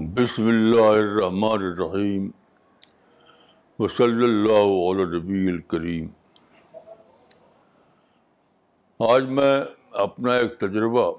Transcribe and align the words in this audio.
بسم 0.00 0.46
اللہ 0.48 0.82
الرحمن 0.82 1.62
الرحیم 1.62 2.30
وصلی 3.78 4.24
اللہ 4.24 4.70
علیہ 4.90 5.04
نبی 5.18 5.48
الکریم 5.48 6.06
آج 9.00 9.24
میں 9.24 9.60
اپنا 9.92 10.34
ایک 10.34 10.58
تجربہ 10.60 11.12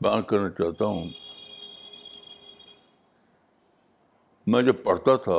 بیان 0.00 0.22
کرنا 0.22 0.50
چاہتا 0.50 0.84
ہوں۔ 0.84 1.04
میں 4.46 4.62
جب 4.62 4.82
پڑھتا 4.82 5.16
تھا 5.16 5.36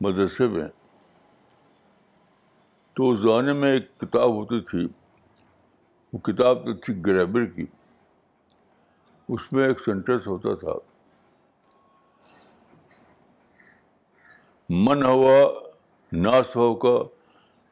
مدرسے 0.00 0.48
میں۔ 0.48 0.68
تو 2.92 3.10
اس 3.10 3.20
زمانے 3.20 3.52
میں 3.52 3.72
ایک 3.72 3.98
کتاب 3.98 4.30
ہوتی 4.30 4.60
تھی، 4.60 4.88
وہ 6.12 6.18
کتاب 6.18 6.64
تو 6.64 6.74
تھی 6.74 7.06
گریبر 7.06 7.44
کی۔ 7.44 7.66
اس 9.28 9.52
میں 9.52 9.68
ایک 9.68 9.80
سینٹینس 9.80 10.26
ہوتا 10.26 10.54
تھا، 10.54 10.72
من 14.70 15.04
ہوا 15.04 15.60
ناس 16.12 16.56
ہو 16.56 16.74
کا 16.74 17.02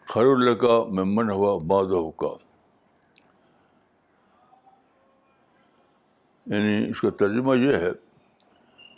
خر 0.06 0.24
الکا 0.24 0.84
میں 0.90 1.04
من 1.06 1.30
ہوا 1.30 1.58
باد 1.66 1.84
ہو 1.84 2.10
کا 2.10 2.34
یعنی 6.46 6.90
اس 6.90 7.00
کا 7.00 7.10
ترجمہ 7.10 7.56
یہ 7.58 7.76
ہے 7.76 7.90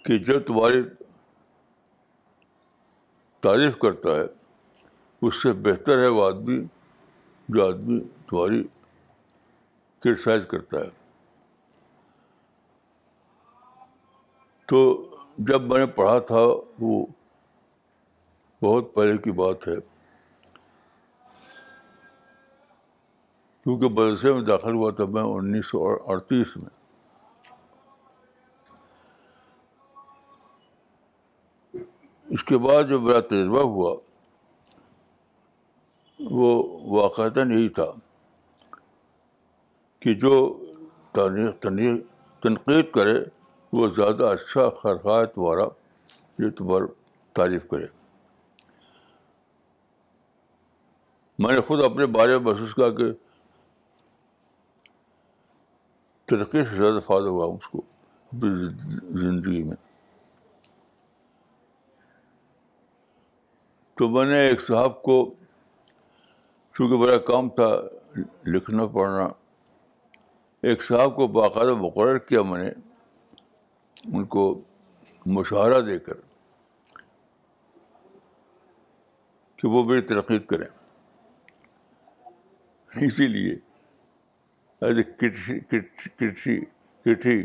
کہ 0.03 0.19
جب 0.19 0.47
تمہاری 0.47 0.83
تعریف 3.41 3.79
کرتا 3.79 4.09
ہے۔ 4.09 4.25
اس 5.23 5.43
سے 5.43 5.53
بہتر 5.53 5.99
ہے 5.99 6.09
وہ 6.09 6.25
آدمی 6.25 6.65
جو 7.49 7.67
آدمی 7.67 8.01
تمہاری 8.01 8.65
کرٹیسائز 10.01 10.47
کرتا 10.47 10.79
ہے۔ 10.79 10.91
تو 14.67 15.11
جب 15.39 15.63
میں 15.63 15.79
نے 15.79 15.87
پڑھا 15.87 16.19
تھا، 16.19 16.41
وہ 16.79 17.07
بہت 18.63 18.95
پہلے 18.95 19.17
کی 19.17 19.31
بات 19.31 19.69
ہے۔ 19.69 19.75
کیونکہ 23.65 23.89
مدرسے 23.89 24.33
میں 24.33 24.43
داخل 24.43 24.75
ہوا 24.75 24.91
تھا 24.91 25.05
میں 25.05 25.23
انیس 25.23 25.67
سو 25.67 25.99
اڑتیس 26.07 26.57
میں۔ 26.57 26.90
کے 32.51 32.59
بعد 32.59 32.85
جو 32.89 33.01
میرا 33.01 33.21
تجربہ 33.21 33.63
ہوا، 33.63 33.97
وہ 36.21 36.49
واقعات 37.01 37.37
یہی 37.37 37.69
تھا 37.69 37.85
کہ 40.01 40.15
جو 40.15 40.33
تنقید 42.41 42.91
کرے، 42.93 43.15
وہ 43.73 43.87
زیادہ 43.97 44.25
اچھا 44.25 44.69
خرخواہ 44.69 45.25
تمہارا 45.25 45.67
یہ 46.39 46.51
تمہارا 46.51 46.87
تعریف 47.33 47.69
کرے۔ 47.69 47.87
میں 51.39 51.55
نے 51.55 51.61
خود 51.61 51.81
اپنے 51.81 52.07
بارے 52.07 52.39
میں 52.39 52.53
محسوس 52.53 52.75
کیا 52.75 52.89
کہ 52.89 53.13
ترقی 56.25 56.65
سے 56.65 56.77
زیادہ 56.77 57.01
فائدہ 57.07 57.29
ہوا 57.29 57.47
اس 57.47 57.69
کو 57.69 57.79
اپنی 58.27 58.51
زندگی 59.21 59.63
میں۔ 59.63 59.90
تو 64.01 64.09
میں 64.09 64.25
نے 64.27 64.39
ایک 64.41 64.61
صاحب 64.61 65.03
کو 65.03 65.35
چونکہ 66.73 66.97
میرا 66.97 67.19
کام 67.19 67.49
تھا 67.49 67.69
لکھنا 68.47 68.87
پڑھنا، 68.87 69.29
ایک 70.63 70.83
صاحب 70.83 71.17
کو 71.17 71.27
باقاعدہ 71.27 71.75
مقرر 71.75 72.19
کیا 72.19 72.43
میں 72.43 72.65
نے، 72.65 72.71
ان 74.17 74.25
کو 74.25 74.61
مشاہرہ 75.27 75.81
دے 75.81 75.99
کر 75.99 76.15
کہ 79.57 79.69
وہ 79.69 79.85
میری 79.85 80.01
ترقی 80.01 80.39
کریں۔ 80.39 80.67
اسی 83.07 83.29
لیے 83.29 83.55
ایز 84.83 84.99
اے 87.05 87.43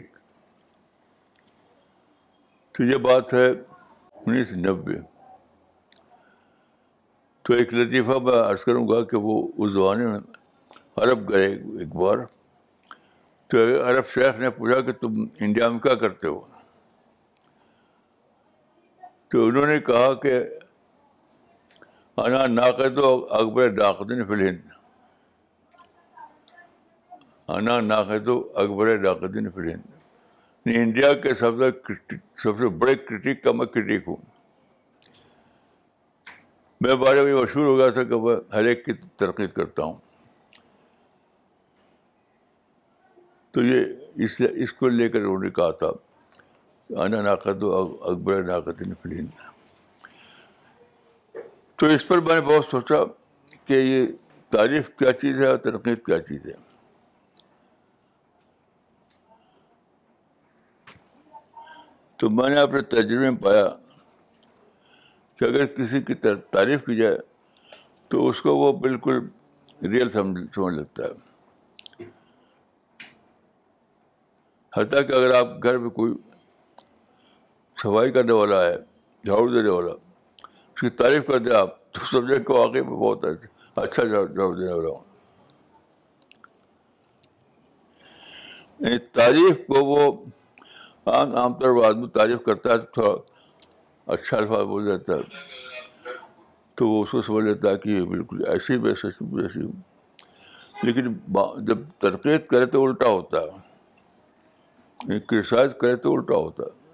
تو 2.72 2.84
یہ 2.84 2.98
بات 2.98 3.34
ہے 3.34 3.52
انیس 4.26 4.54
نبے 4.54 5.15
تو 7.46 7.54
ایک 7.54 7.74
لطیفہ 7.74 8.12
میں 8.12 8.34
عرض 8.34 8.64
کروں 8.64 8.88
گا 8.88 9.06
کہ 9.06 9.18
وہ 9.18 9.48
اس 9.58 9.72
زمانے 9.72 10.08
میں 10.08 10.20
عرب 10.96 11.30
گئے 11.30 11.46
ایک 11.46 11.96
بار۔ 11.96 12.18
تو 13.48 13.58
عرب 13.88 14.06
شیخ 14.06 14.36
نے 14.36 14.50
پوچھا 14.50 14.82
کہ 14.82 14.92
تم 14.92 15.14
انڈیا 15.40 15.70
میں 15.70 15.80
کیا 15.80 15.96
کرتے 15.96 16.28
ہو؟ 16.28 16.42
تو 19.28 19.46
انہوں 19.46 19.68
نے 19.68 19.80
کہا 19.80 20.14
کہ 20.14 20.40
انا 22.18 22.48
ناقد 22.48 22.98
و 22.98 23.26
اکبر 23.30 23.68
ڈاقدین 23.68 24.26
فی 24.26 24.34
الہند۔ 24.34 24.58
انا 27.48 27.82
ناقد 27.82 28.28
و 28.28 28.44
اکبر 28.56 28.96
ڈاقدین 28.96 29.52
فی 29.52 29.60
الہند۔ 29.60 29.82
یعنی 30.66 30.78
انڈیا 30.78 31.14
کے 31.14 31.34
سب 31.34 31.52
سے 31.60 31.94
سب 32.38 32.58
سے 32.58 32.68
بڑے 32.70 32.96
کرٹک 32.96 33.44
کا 33.44 33.52
میں 33.52 33.66
کرٹک 33.66 34.08
ہوں۔ 34.08 34.35
میں 36.82 36.96
بارے 36.96 37.22
میں 37.22 37.34
مشہور 37.36 37.66
ہو 37.66 37.78
گیا 37.78 37.90
تھا 37.90 38.04
کہ 38.04 38.18
میں 38.20 38.36
ہر 38.54 38.64
ایک 38.64 38.86
کی 38.86 38.94
ترقی 38.94 39.48
کرتا 39.48 39.84
ہوں۔ 39.84 39.94
تو 43.52 43.64
یہ 43.64 43.86
اس 44.16 44.42
اس 44.56 44.74
کو 44.74 44.88
لے 44.88 45.10
کر 45.10 45.20
انہوں 45.20 45.40
نے 45.40 45.50
کہا 45.50 45.72
تھا، 45.72 45.88
انا 46.90 47.22
ناقد 47.22 47.64
و 47.64 47.72
اکبر 48.02 48.44
ناقد 48.44 48.82
فلین 49.02 49.28
تو 51.76 51.86
اس 51.86 52.08
پر 52.08 52.18
میں 52.18 52.36
نے 52.36 52.42
بہت 52.42 52.66
سوچا 52.72 52.96
کہ 53.66 53.74
یہ 53.74 54.06
تعریف 54.50 54.90
کیا 54.98 55.14
چیز 55.14 55.42
ہے 55.42 55.48
اور 55.48 55.58
تنقید 55.58 56.06
کیا 56.06 56.20
چیز 56.20 56.46
ہے۔ 56.46 56.54
تو 62.18 62.30
میں 62.30 62.50
نے 62.50 62.60
اپنے 62.60 62.82
تجربے 62.82 63.30
میں 63.30 63.40
پایا 63.42 63.66
کہ 65.36 65.46
اگر 65.46 65.66
کسی 65.66 66.02
کی 66.02 66.14
تعریف 66.52 66.86
کی 66.86 66.96
جائے 66.96 67.18
تو 68.08 68.30
اس 68.30 68.42
کو 68.42 68.56
وہ 68.58 68.74
بالکل 68.74 69.20
ریئل 69.82 70.12
سمجھ 70.12 70.44
سمجھ 70.56 70.76
لیتا 70.76 71.04
ہے۔ 71.04 71.14
حتیٰ 74.78 75.08
کہ 75.08 75.14
اگر 75.14 75.34
آپ 75.34 75.48
گھر 75.64 75.78
میں 75.78 75.90
کوئی 75.90 76.14
صفائی 77.78 78.12
کرنے 78.12 78.32
والا 78.32 78.66
ہے، 78.66 78.76
جھاڑو 79.24 79.54
دینے 79.54 79.70
والا، 79.70 79.92
اس 80.76 80.82
کی 80.82 80.90
تعریف 80.90 81.28
کر 81.28 81.38
دیں 81.38 81.56
آپ، 81.56 81.92
تو 81.92 82.06
سمجھیں 82.06 82.40
کہ 82.40 82.54
واقعی 82.54 82.82
میں 82.82 82.98
بہت 82.98 83.26
اچھا 83.76 84.04
جھاڑو 84.04 84.56
دینے 84.56 84.74
والا 84.74 84.90
ہوں۔ 84.90 85.04
یعنی 88.80 88.98
تعریف 88.98 89.58
کو 89.58 89.86
وہ 89.86 90.26
عام 91.06 91.36
عام 91.36 91.54
طور 91.54 91.82
پر 91.82 91.88
آدمی 91.88 92.08
تعریف 92.08 92.44
کرتا 92.46 92.72
ہے 92.72 92.78
تو 92.78 92.86
تھوڑا 92.94 93.35
اچھا 94.08 94.38
الفاظ 94.38 94.64
بول 94.64 94.86
جاتا 94.88 95.14
ہے۔ 95.14 95.20
تو 96.76 96.88
وہ 96.88 97.04
اس 97.04 97.12
کو 97.12 97.22
سمجھ 97.22 97.46
لیتا 97.46 97.70
ہے 97.70 97.78
کہ 97.78 97.90
یہ 97.90 98.02
بالکل 98.02 98.48
ایسی 98.48 98.78
بھی 98.78 98.96
سچ 98.96 99.06
ایسی 99.06 99.62
ہوں 99.62 99.72
لیکن 100.84 101.14
جب 101.66 101.78
ترقیت 102.00 102.50
کرے 102.50 102.66
تو 102.66 102.86
الٹا 102.86 103.08
ہوتا 103.08 103.38
ہے۔ 103.40 103.76
یعنی 105.04 105.20
کرٹیسائز 105.20 105.72
کرے 105.82 105.96
تو 105.96 106.14
الٹا 106.14 106.36
ہوتا 106.36 106.64
ہے۔ 106.64 106.86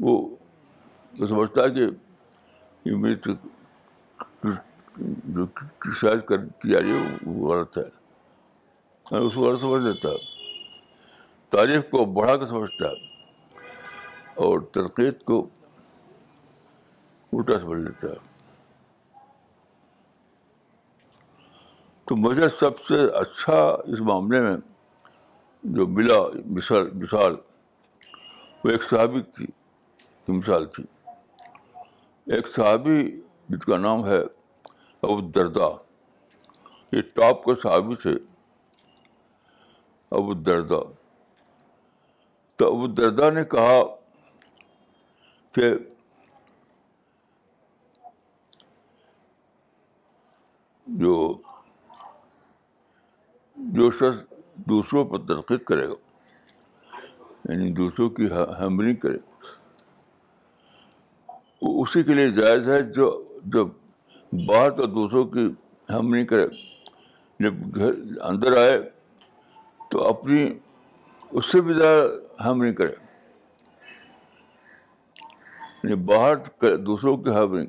وہ 0.00 0.36
سمجھتا 1.18 1.62
ہے 1.64 1.70
کہ 1.70 1.86
میری 2.96 3.14
جو 5.24 5.46
کرٹیسائز 5.46 6.20
کر 6.26 6.36
کی 6.38 6.70
جا 6.70 6.80
رہی 6.80 6.90
ہے 6.90 7.16
وہ 7.26 7.54
غلط 7.54 7.78
ہے۔ 7.78 7.82
یعنی 9.10 9.26
اس 9.26 9.34
کو 9.34 9.40
غلط 9.40 9.60
سمجھ 9.60 9.82
لیتا 9.82 10.08
ہے۔ 10.08 10.16
تعریف 11.50 11.82
کو 11.90 12.04
بڑھا 12.04 12.36
کے 12.36 12.46
سمجھتا 12.46 12.88
ہے۔ 12.88 13.15
اور 14.36 14.60
تنقید 14.60 15.22
کو 15.22 15.48
الٹا 17.32 17.60
سمجھ 17.60 17.78
لیتا 17.78 18.08
ہے۔ 18.08 18.26
تو 22.04 22.16
مجھے 22.16 22.48
سب 22.60 22.78
سے 22.78 23.04
اچھا 23.04 23.62
اس 23.62 24.00
معاملے 24.00 24.40
میں 24.40 24.56
جو 25.62 25.86
ملا 25.86 26.40
مثال 26.46 26.90
مثال، 26.90 27.36
وہ 28.64 28.70
ایک 28.70 28.82
صحابی 28.82 29.22
کی 29.22 29.46
مثال 30.28 30.66
تھی۔ 30.66 30.84
ایک 32.26 32.48
صحابی 32.48 33.20
جس 33.48 33.64
کا 33.64 33.78
نام 33.78 34.06
ہے 34.06 34.22
ابو 35.02 35.20
دردا 35.20 35.66
یہ 36.92 37.02
ٹاپ 37.14 37.44
کے 37.44 37.50
صحابی 37.62 37.94
تھے۔ 37.94 38.12
ابو 40.10 40.34
دردا 40.34 40.92
تو 42.56 42.74
ابو 42.74 42.86
دردا 42.86 43.30
نے 43.30 43.44
کہا 43.44 43.95
کہ 45.56 45.74
جو 50.86 51.38
جو 53.56 53.90
شخص 53.90 54.34
دوسروں 54.54 55.04
پر 55.04 55.18
ترقی 55.18 55.58
کرے 55.58 55.88
گا 55.88 55.94
یعنی 57.44 57.72
دوسروں 57.72 58.08
کی 58.08 58.26
ہمری 58.60 58.94
کرے 58.94 59.18
اسی 61.60 62.02
کے 62.02 62.14
لیے 62.14 62.30
جائز 62.30 62.68
ہے 62.68 62.82
جو، 62.82 63.22
جب 63.44 63.66
باہر 64.32 64.70
تو 64.70 64.86
دوسروں 64.86 65.24
کی 65.24 65.46
ہیمرنگ 65.90 66.26
کرے، 66.26 66.46
جب 67.40 67.54
گھر 67.74 67.92
اندر 68.20 68.56
آئے 68.56 68.78
تو 69.90 70.08
اپنی، 70.08 70.58
اس 71.30 71.52
سے 71.52 71.60
بھی 71.60 71.74
زیادہ 71.74 72.06
ہیمرنگ 72.44 72.74
کرے۔ 72.74 73.05
باہر 75.94 76.36
دوسروں 76.76 77.16
کی 77.16 77.30
ہیمرنگ 77.30 77.66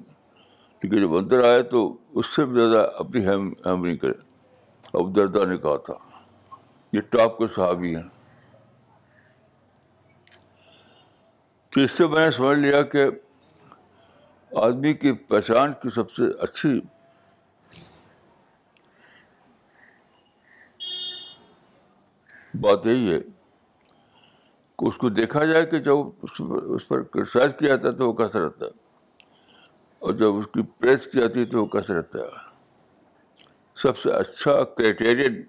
لیکن 0.84 1.02
جب 1.02 1.16
اندر 1.16 1.44
آئے 1.44 1.64
تو 1.64 1.98
اس 2.10 2.26
سے 2.26 2.46
بھی 2.46 2.62
زیادہ 2.62 2.92
اپنی 2.96 3.28
ہیمرنگ 3.28 3.98
کرے۔ 3.98 4.14
اب 4.94 5.16
دردہ 5.16 5.46
نے 5.46 5.58
کہا 5.58 5.78
تھا، 5.78 5.94
یہ 6.94 7.02
ٹاپ 7.02 7.38
کے 7.38 7.46
صحابی 7.56 7.96
ہیں۔ 7.96 8.04
تو 11.70 11.82
اس 11.82 11.92
سے 11.92 12.08
میں 12.08 12.26
نے 12.26 12.32
سمجھ 12.32 12.60
لیا 12.60 12.82
کہ 12.82 13.06
آدمی 14.56 14.94
کی 14.94 15.12
پہچان 15.12 15.74
کی 15.74 15.90
سب 15.90 16.12
سے 16.12 16.24
اچھی 16.40 16.80
بات 22.54 22.86
یہی 22.86 23.12
ہے 23.12 23.20
اس 24.82 24.98
کو 24.98 25.10
دیکھا 25.10 25.46
جائے 25.46 25.66
کہ 25.66 25.80
جب 25.80 25.96
اس 26.50 26.88
پر 26.88 27.02
کرسائز 27.02 27.56
کیا 27.60 27.76
جاتا 27.76 27.88
ہے 27.88 27.94
تو 27.94 28.08
وہ 28.08 28.14
کیسا 28.14 28.40
رہتا 28.40 28.66
ہے؟ 28.66 28.72
اور 30.00 30.14
جب 30.14 30.36
اس 30.36 30.46
کی 30.46 30.62
پریس 30.62 31.06
کی 31.06 31.20
جاتی 31.20 31.40
ہے 31.40 31.46
تو 31.46 31.62
وہ 31.62 31.66
کیسا 31.66 31.94
رہتا 31.94 32.20
ہے؟ 32.20 32.56
سب 33.76 33.98
سے 33.98 34.12
اچھا 34.12 34.64
کرائٹیرین 34.64 35.42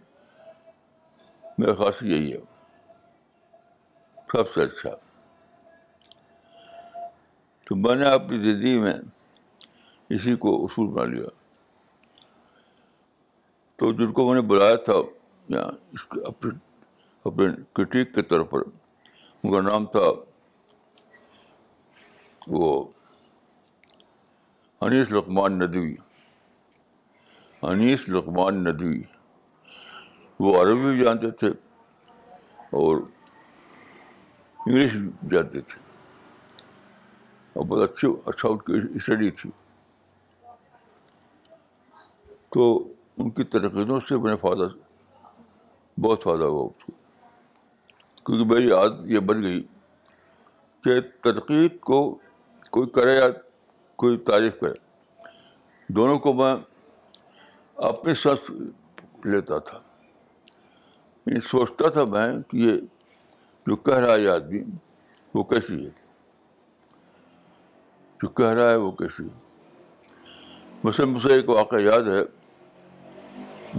میرا 1.59 1.75
خاص 1.75 2.03
یہی 2.03 2.33
ہے۔ 2.33 2.39
سب 4.33 4.55
سے 4.55 4.63
اچھا۔ 4.63 4.91
تو 7.65 7.77
میں 7.77 7.95
نے 7.95 8.05
اپنی 8.05 8.39
زندگی 8.39 8.79
میں 8.79 8.95
اسی 10.11 10.37
کو 10.37 10.65
اصول 10.65 10.87
بنا 10.87 11.05
لیا۔ 11.05 11.29
تو 13.77 13.93
جن 13.93 14.13
کو 14.13 14.27
میں 14.27 14.35
نے 14.35 14.49
بلایا 14.49 14.77
تھا 14.77 14.95
یا 15.49 15.63
اس 15.93 16.07
کے 16.07 16.27
اپنے 16.27 16.51
اپنے 17.25 17.47
کٹیک 17.73 18.15
کے 18.15 18.23
طور 18.23 18.41
پر 18.41 18.78
ان 19.45 19.51
کا 19.53 19.61
نام 19.61 19.85
تھا 19.87 20.11
وہ 22.49 22.85
انیس 24.81 25.11
لقمان 25.11 25.59
ندوی 25.59 25.95
انیس 27.63 28.09
لقمان 28.09 28.63
ندوی 28.65 29.03
وہ 30.41 30.55
عربی 30.63 30.91
بھی 30.91 31.05
جانتے 31.05 31.31
تھے 31.31 31.49
اور 32.73 32.97
انگلش 34.59 34.97
بھی 34.97 35.29
جانتے 35.31 35.61
تھے 35.61 35.81
اور 37.57 37.67
بہت 37.67 37.91
اچھی 37.91 38.09
اچھا 38.27 38.49
ان 38.49 38.59
کی 38.59 38.81
اسٹڈی 38.95 39.31
تھی 39.31 39.51
تو 42.49 42.69
ان 43.17 43.31
کی 43.31 43.45
تنقیدوں 43.45 44.01
سے 44.09 44.17
میں 44.17 44.31
نے 44.31 44.37
فائدہ 44.37 44.69
بہت 45.97 46.23
فائدہ 46.23 46.45
ہوا 46.45 46.67
اس 46.67 46.85
کو 46.85 46.93
کیونکہ 48.29 48.55
میری 48.55 48.71
عادت 48.71 48.93
یہ 49.05 49.19
بن 49.19 49.43
گئی 49.43 49.63
کہ 50.85 51.01
تنقید 51.01 51.81
کو 51.81 52.19
کوئی 52.71 52.89
کرے 52.89 53.17
یا 53.17 53.29
کوئی 53.97 54.17
تعریف 54.17 54.61
کرے، 54.61 54.73
دونوں 55.89 56.19
کو 56.19 56.33
میں 56.33 56.55
اپنی 57.77 58.15
سانس 58.15 58.51
لیتا 59.25 59.59
تھا۔ 59.59 59.79
یعنی 61.27 61.41
سوچتا 61.41 61.89
تھا 61.89 62.05
میں 62.05 62.43
کہ 62.49 62.57
یہ 62.57 62.73
جو 63.67 63.77
کہہ 63.77 63.95
رہا 63.95 64.15
ہے 64.15 64.21
یہ 64.21 64.29
آدمی 64.29 64.63
وہ 65.35 65.45
کیسی 65.45 65.85
ہے؟ 65.85 65.91
جو 68.23 68.29
کہہ 68.29 68.47
رہا 68.47 68.71
ہے 68.71 68.77
وہ 68.77 68.91
کیسی 68.91 69.25
ہے؟ 69.25 69.41
مجھ 70.85 70.97
سے 70.97 71.05
مجھے 71.05 71.35
ایک 71.35 71.49
واقعہ 71.49 71.79
یاد 71.79 72.03
ہے۔ 72.03 72.23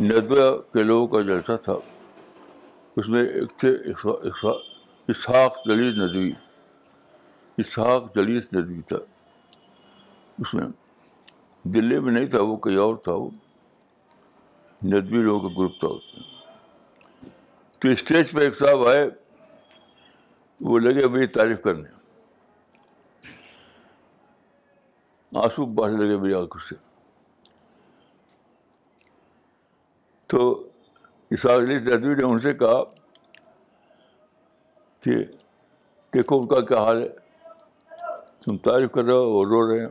ندوہ 0.01 0.57
کے 0.73 0.83
لوگوں 0.83 1.07
کا 1.07 1.21
جلسہ 1.21 1.51
تھا۔ 1.63 1.73
اس 2.99 3.09
میں 3.09 3.25
ایک 3.25 3.59
تھے 3.59 3.69
اسحاق 5.07 5.57
جلیز 5.65 5.97
ندوی، 5.97 6.31
اسحاق 7.57 8.15
جلیز 8.15 8.49
ندوی 8.53 8.81
تھا۔ 8.81 8.95
اس 10.39 10.53
میں 10.53 10.67
دلی 11.63 11.99
میں 11.99 12.13
نہیں 12.13 12.25
تھا، 12.25 12.41
وہ 12.41 12.57
کہیں 12.57 12.77
اور 12.77 12.95
تھا 12.95 13.13
وہ۔ 13.13 13.29
ندوی 14.83 15.17
لوگوں 15.17 15.49
کا 15.49 15.55
گروپ 15.57 15.79
تھا 15.79 15.87
اس 15.87 16.03
میں۔ 16.13 16.49
تو 17.79 17.87
اسٹیج 17.87 18.31
پہ 18.31 18.39
ایک 18.39 18.57
صاحب 18.59 18.87
آئے، 18.87 19.09
وہ 20.61 20.79
لگے 20.79 21.07
میری 21.07 21.27
تعریف 21.27 21.61
کرنے۔ 21.61 21.89
آنسو 25.39 25.65
بڑھنے 25.65 26.05
لگے 26.05 26.17
میری 26.17 26.33
آنکھوں 26.33 26.67
سے۔ 26.67 26.75
تو 30.27 30.68
علی 31.31 31.75
ندوی 31.75 32.15
نے 32.15 32.23
ان 32.23 32.39
سے 32.39 32.53
کہا 32.53 32.83
کہ 35.01 35.15
دیکھو 36.13 36.39
ان 36.39 36.47
کا 36.47 36.61
کیا 36.61 36.77
حال 36.77 37.03
ہے۔ 37.03 37.07
تم 38.45 38.57
تعریف 38.57 38.91
کر 38.91 39.03
رہے 39.03 39.11
ہو 39.11 39.17
اور 39.17 39.45
رو 39.45 39.71
رہے 39.71 39.79
ہیں۔ 39.79 39.87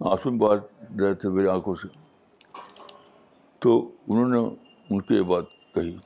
آنسو 0.00 0.30
بات 0.30 0.58
رہے 1.00 1.14
تھے 1.14 1.28
میری 1.28 1.48
آنکھوں 1.48 1.74
سے۔ 1.74 1.88
تو 3.58 3.90
انہوں 4.08 4.28
نے 4.28 4.38
ان 4.90 5.00
کی 5.00 5.14
یہ 5.14 5.22
بات 5.22 5.44
کہی۔ 5.74 5.96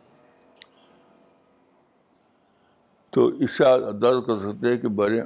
تو 3.11 3.27
اس 3.27 3.51
سے 3.51 3.65
انداز 3.65 4.17
کر 4.27 4.37
سکتے 4.37 4.71
ہیں 4.71 4.79
کہ 4.79 4.89
میں 4.89 5.09
نے 5.09 5.21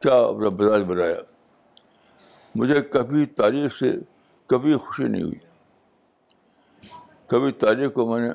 کیا 0.00 0.14
اپنا 0.14 0.48
مزاج 0.48 0.82
بنایا۔ 0.82 1.20
مجھے 2.54 2.82
کبھی 2.82 3.26
تعریف 3.26 3.78
سے 3.78 3.92
کبھی 4.46 4.76
خوشی 4.76 5.04
نہیں 5.04 5.22
ہوئی۔ 5.22 5.53
کبھی 7.26 7.52
تعریف 7.52 7.92
کو 7.92 8.12
میں 8.12 8.20
نے 8.20 8.28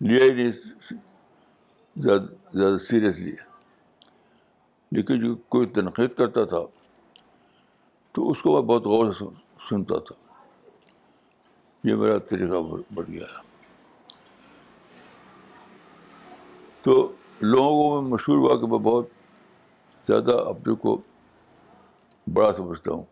لیا 0.00 0.24
ہی 0.24 0.30
نہیں، 0.30 0.52
زیادہ 1.96 2.56
زیادہ 2.58 2.76
سیریس 2.78 3.18
لیا۔ 3.20 3.44
لیکن 4.92 5.20
جو 5.20 5.36
کوئی 5.36 5.66
تنقید 5.66 6.14
کرتا 6.14 6.44
تھا، 6.44 6.58
تو 8.12 8.30
اس 8.30 8.42
کو 8.42 8.52
میں 8.52 8.62
بہت 8.62 8.86
غور 8.86 9.12
سے 9.12 9.24
سنتا 9.68 9.98
تھا۔ 9.98 10.34
یہ 11.84 11.94
میرا 11.94 12.18
طریقہ 12.18 12.54
بڑھ 12.94 13.10
گیا۔ 13.10 13.24
ہے 13.24 13.48
تو 16.82 17.12
لوگوں 17.40 17.70
کو 17.70 18.02
میں 18.02 18.10
مشہور 18.10 18.38
ہوا 18.38 18.60
کہ 18.60 18.66
میں 18.66 18.78
بہت 18.78 19.06
زیادہ 20.06 20.32
اپنے 20.46 20.74
کو 20.74 21.00
بڑا 22.32 22.52
سمجھتا 22.52 22.92
ہوں۔ 22.92 23.02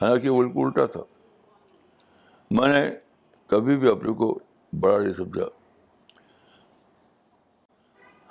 حالانکہ 0.00 0.28
وہ 0.28 0.64
الٹا 0.64 0.86
تھا۔ 0.86 1.00
میں 2.50 2.68
نے 2.68 3.05
کبھی 3.46 3.76
بھی 3.76 3.90
اپنے 3.90 4.12
کو 4.12 4.38
بڑا 4.80 4.98
نہیں 4.98 5.12
سمجھا۔ 5.12 5.44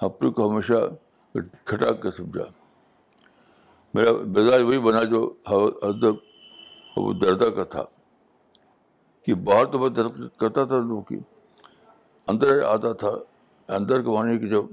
اپنے 0.05 0.29
کو 0.29 0.49
ہمیشہ 0.49 0.73
کھٹا 1.65 1.91
کے 1.91 2.11
سمجھا۔ 2.11 2.43
میرا 3.93 4.11
مزاج 4.11 4.61
وہی 4.61 4.79
بنا 4.79 5.03
جو 5.03 5.33
ادب 5.81 6.15
وہ 6.97 7.13
دردہ 7.13 7.45
کا 7.45 7.63
تھا 7.63 7.83
کہ 9.23 9.33
باہر 9.33 9.65
تو 9.65 9.79
میں 9.79 9.89
درد 9.89 10.37
کرتا 10.37 10.65
تھا 10.65 10.77
لوگوں 10.77 11.01
کی، 11.01 11.19
اندر 12.27 12.63
آتا 12.63 12.93
تھا، 12.93 13.09
اندر 13.67 14.01
کے 14.01 14.09
معنی 14.09 14.39
کہ 14.39 14.47
جب 14.47 14.63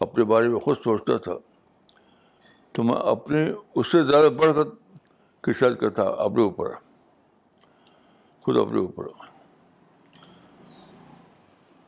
اپنے 0.00 0.24
بارے 0.24 0.48
میں 0.48 0.60
خود 0.60 0.76
سوچتا 0.84 1.16
تھا 1.16 1.32
تو 2.72 2.82
میں 2.82 2.94
اپنے 2.94 3.52
اس 3.74 3.86
سے 3.92 4.04
زیادہ 4.04 4.28
بڑھ 4.28 4.52
کر 4.54 4.68
کرسائز 5.40 5.76
کرتا، 5.80 6.02
اپنے 6.02 6.42
اوپر، 6.42 6.70
خود 8.42 8.56
اپنے 8.56 8.78
اوپر۔ 8.78 9.29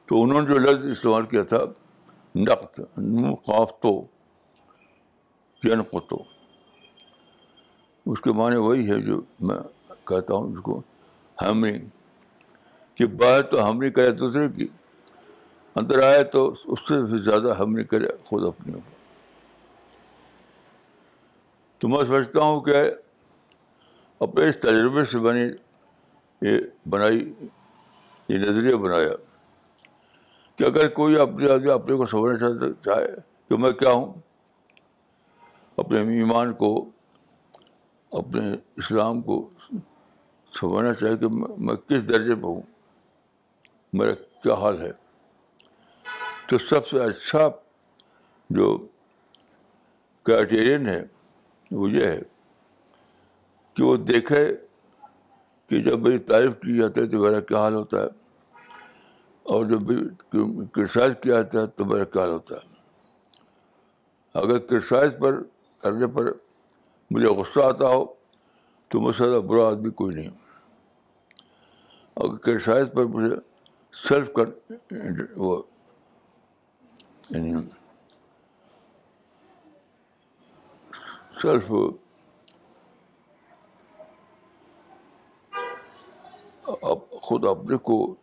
تو 0.07 0.23
انہوں 0.23 0.43
نے 0.43 0.49
جو 0.49 0.59
لفظ 0.59 0.85
استعمال 0.91 1.27
کیا 1.27 1.43
تھا 1.43 1.59
نقط 2.35 2.81
قافتو 3.47 3.93
یا 5.63 5.75
نقطو 5.75 6.17
اس 8.07 8.21
کے 8.21 8.33
معنی 8.33 8.57
وہی 8.57 8.91
ہے 8.91 9.01
جو 9.01 9.21
میں 9.41 9.59
کہتا 10.05 10.35
ہوں 10.35 10.53
اس 10.53 10.61
کو 10.63 10.81
ہمیں، 11.43 11.79
کہ 12.95 13.07
باہر 13.07 13.43
تو 13.43 13.69
ہم 13.69 13.79
نہیں 13.79 13.91
کرے، 13.91 14.11
دوسرے 14.11 14.49
کی۔ 14.49 14.67
اندر 15.77 16.03
آئے 16.05 16.23
تو 16.25 16.49
اس 16.49 16.81
سے 16.89 17.03
بھی 17.03 17.19
زیادہ 17.19 17.55
ہم 17.59 17.73
نہیں 17.73 17.85
کرے، 17.85 18.09
خود 18.25 18.47
اپنے 18.47 18.79
تو 21.79 21.89
میں 21.89 22.05
سمجھتا 22.05 22.41
ہوں 22.41 22.61
کہ 22.61 22.75
اپنے 24.21 24.49
اس 24.49 24.57
تجربے 24.61 25.05
سے 25.05 25.19
بنی 25.19 25.47
یہ 26.43 26.59
بنائی، 26.89 27.35
یہ 28.29 28.39
نظریہ 28.39 28.75
بنایا۔ 28.75 29.15
کہ 30.57 30.65
اگر 30.65 30.89
کوئی 30.89 31.19
اپنے 31.19 31.51
آدمی 31.51 31.71
اپنے 31.71 31.97
کو 31.97 32.07
سمجھنا 32.07 32.39
چاہتا 32.39 32.67
چاہے 32.85 33.07
کہ 33.49 33.57
میں 33.57 33.73
کیا 33.73 33.91
ہوں؟ 33.91 34.13
اپنے 35.77 35.99
ایمان 35.99 36.53
کو، 36.53 36.91
اپنے 38.13 38.53
اسلام 38.77 39.23
کو 39.23 39.51
سمجھنا 40.61 40.95
چاہیے 40.95 41.17
کہ 41.17 41.29
میں 41.59 41.75
کس 41.75 42.09
درجے 42.09 42.35
پہ 42.35 42.47
ہوں؟ 42.47 42.63
میرا 43.93 44.15
کیا 44.15 44.55
حال 44.55 44.83
ہے؟ 44.83 44.93
تو 46.47 46.59
سب 46.59 46.87
سے 46.87 47.01
اچھا 47.01 47.49
جو 48.51 48.87
کرائٹیرین 50.23 50.87
ہے، 50.89 51.05
وہ 51.71 51.91
یہ 51.91 52.07
ہے 52.07 52.21
کہ 53.75 53.83
وہ 53.83 53.97
دیکھے 53.97 54.55
کہ 55.67 55.83
جب 55.83 56.01
میری 56.01 56.19
تعریف 56.19 56.53
کی 56.53 56.77
جاتی 56.77 57.01
ہے 57.01 57.07
تو 57.07 57.19
میرا 57.19 57.41
کیا 57.41 57.59
حال 57.59 57.75
ہوتا 57.75 58.03
ہے؟ 58.03 58.22
اور 59.43 59.67
جب 59.67 59.81
کرسائز 60.73 61.15
کیا 61.23 61.35
جاتا 61.35 61.61
ہے 61.61 61.67
تو 61.67 61.85
میرا 61.85 62.05
کیا 62.05 62.23
حال 62.23 62.31
ہوتا 62.31 62.55
ہے۔ 62.55 62.69
اگر 64.35 64.59
کرسائز 64.59 65.15
پر 65.21 65.43
کرنے 65.79 66.07
پر 66.07 66.33
مجھے 67.11 67.27
غصہ 67.27 67.61
آتا 67.61 67.89
ہو 67.89 68.05
تو 68.89 69.01
مجھ 69.01 69.17
سے 69.17 69.29
زیادہ 69.31 69.43
برا 69.43 69.67
آدمی 69.69 69.91
کوئی 69.91 70.15
نہیں 70.15 70.29
اگر 72.17 72.37
کرسائز 72.39 72.89
پر 72.95 73.05
مجھے 73.05 73.37
سیلف 73.93 74.31
کر 74.33 74.47
وہ 75.37 75.63
یعنی 77.31 77.55
سیلف 81.43 81.73
خود 87.23 87.45
اپنے 87.45 87.77
کو 87.77 88.15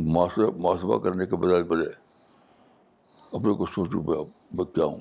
محاسبہ 0.00 0.98
کرنے 0.98 1.26
کے 1.26 1.36
بجائے 1.36 1.62
بڑے 1.62 1.86
اپنے 3.32 3.54
کو 3.54 3.66
سوچوں 3.66 4.02
میں 4.52 4.64
کیا 4.64 4.84
ہوں۔ 4.84 5.00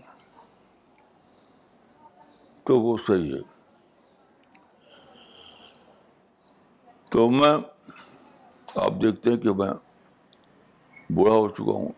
تو 2.63 2.79
وہ 2.79 2.98
صحیح 3.08 3.34
ہے۔ 3.34 3.39
تو 7.10 7.29
میں 7.29 7.58
آپ 8.75 8.91
دیکھتے 9.03 9.29
ہیں 9.29 9.38
کہ 9.38 9.53
میں 9.53 9.72
بوڑھا 11.10 11.36
ہو 11.36 11.50
چکا 11.50 11.72
ہوں۔ 11.72 11.89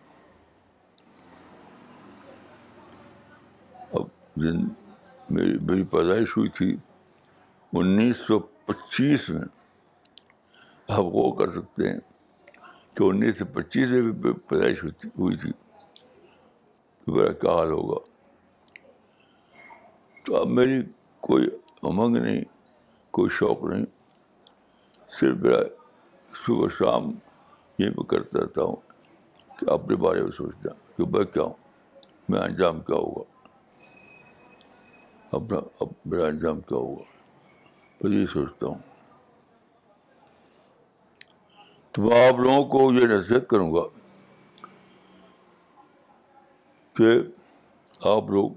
اب 3.92 4.06
جن 4.36 4.64
میری 5.30 5.58
میری 5.62 5.84
پیدائش 5.84 6.36
ہوئی 6.36 6.48
تھی 6.48 6.76
انیس 7.72 8.16
سو 8.16 8.38
پچیس 8.38 9.30
میں، 9.30 9.42
آپ 10.88 11.04
وہ 11.04 11.34
کر 11.34 11.48
سکتے 11.50 11.90
ہیں 11.90 12.11
کہ 12.94 13.04
انیس 13.04 13.38
سو 13.38 13.44
پچیس 13.44 13.88
میں 13.88 14.12
بھی 14.12 14.32
پیدائش 14.32 14.84
ہوئی 14.84 15.36
تھی 15.36 15.50
میرا 17.06 17.32
کیا 17.32 17.50
حال 17.50 17.70
ہوگا؟ 17.70 17.98
تو 20.24 20.36
اب 20.36 20.46
میری 20.46 20.82
کوئی 21.20 21.48
امنگ 21.82 22.16
نہیں، 22.16 22.42
کوئی 23.10 23.30
شوق 23.30 23.64
نہیں۔ 23.64 23.86
صرف 25.20 25.36
میرا 25.36 25.58
صبح 26.46 26.68
شام 26.78 27.10
یہ 27.78 27.90
بھی 27.90 28.04
کرتا 28.04 28.40
رہتا 28.40 28.62
ہوں 28.62 28.76
کہ 29.58 29.70
اپنے 29.70 29.96
بارے 29.96 30.22
میں 30.22 30.30
سوچتا 30.30 30.68
کہ 30.96 31.04
میں 31.04 31.24
کیا 31.24 31.42
ہوں 31.42 31.54
میں 32.28 32.40
انجام 32.40 32.80
کیا 32.80 32.96
ہوگا۔ 32.96 33.48
اپنا 35.32 35.58
اب 35.80 35.88
میرا 36.04 36.26
انجام 36.26 36.60
کیا 36.60 36.76
ہوگا، 36.76 37.02
تو 37.98 38.08
یہ 38.08 38.26
سوچتا 38.26 38.66
ہوں۔ 38.66 38.91
تو 41.94 42.02
میں 42.02 42.18
آپ 42.22 42.38
لوگوں 42.38 42.64
کو 42.70 42.92
یہ 42.92 43.06
نصیحت 43.08 43.48
کروں 43.48 43.72
گا 43.74 43.82
کہ 46.96 47.10
آپ 48.06 48.30
لوگ 48.30 48.50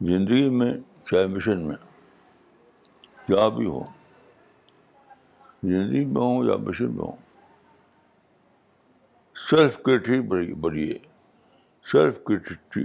زندگی 0.00 0.48
میں 0.50 0.72
چاہے 1.04 1.26
مشن 1.28 1.66
میں 1.66 1.76
کیا 3.26 3.48
بھی 3.50 3.66
ہو 3.66 3.82
زندگی 5.62 6.04
میں 6.06 6.22
ہوں 6.22 6.44
یا 6.44 6.56
مشن 6.58 6.92
میں 6.92 7.04
ہوں، 7.04 7.16
سیلف 9.36 9.76
کریٹک 9.82 10.28
بڑی 10.28 10.54
بڑھیے 10.60 10.98
سیلف 11.86 12.22
کریٹک 12.24 12.78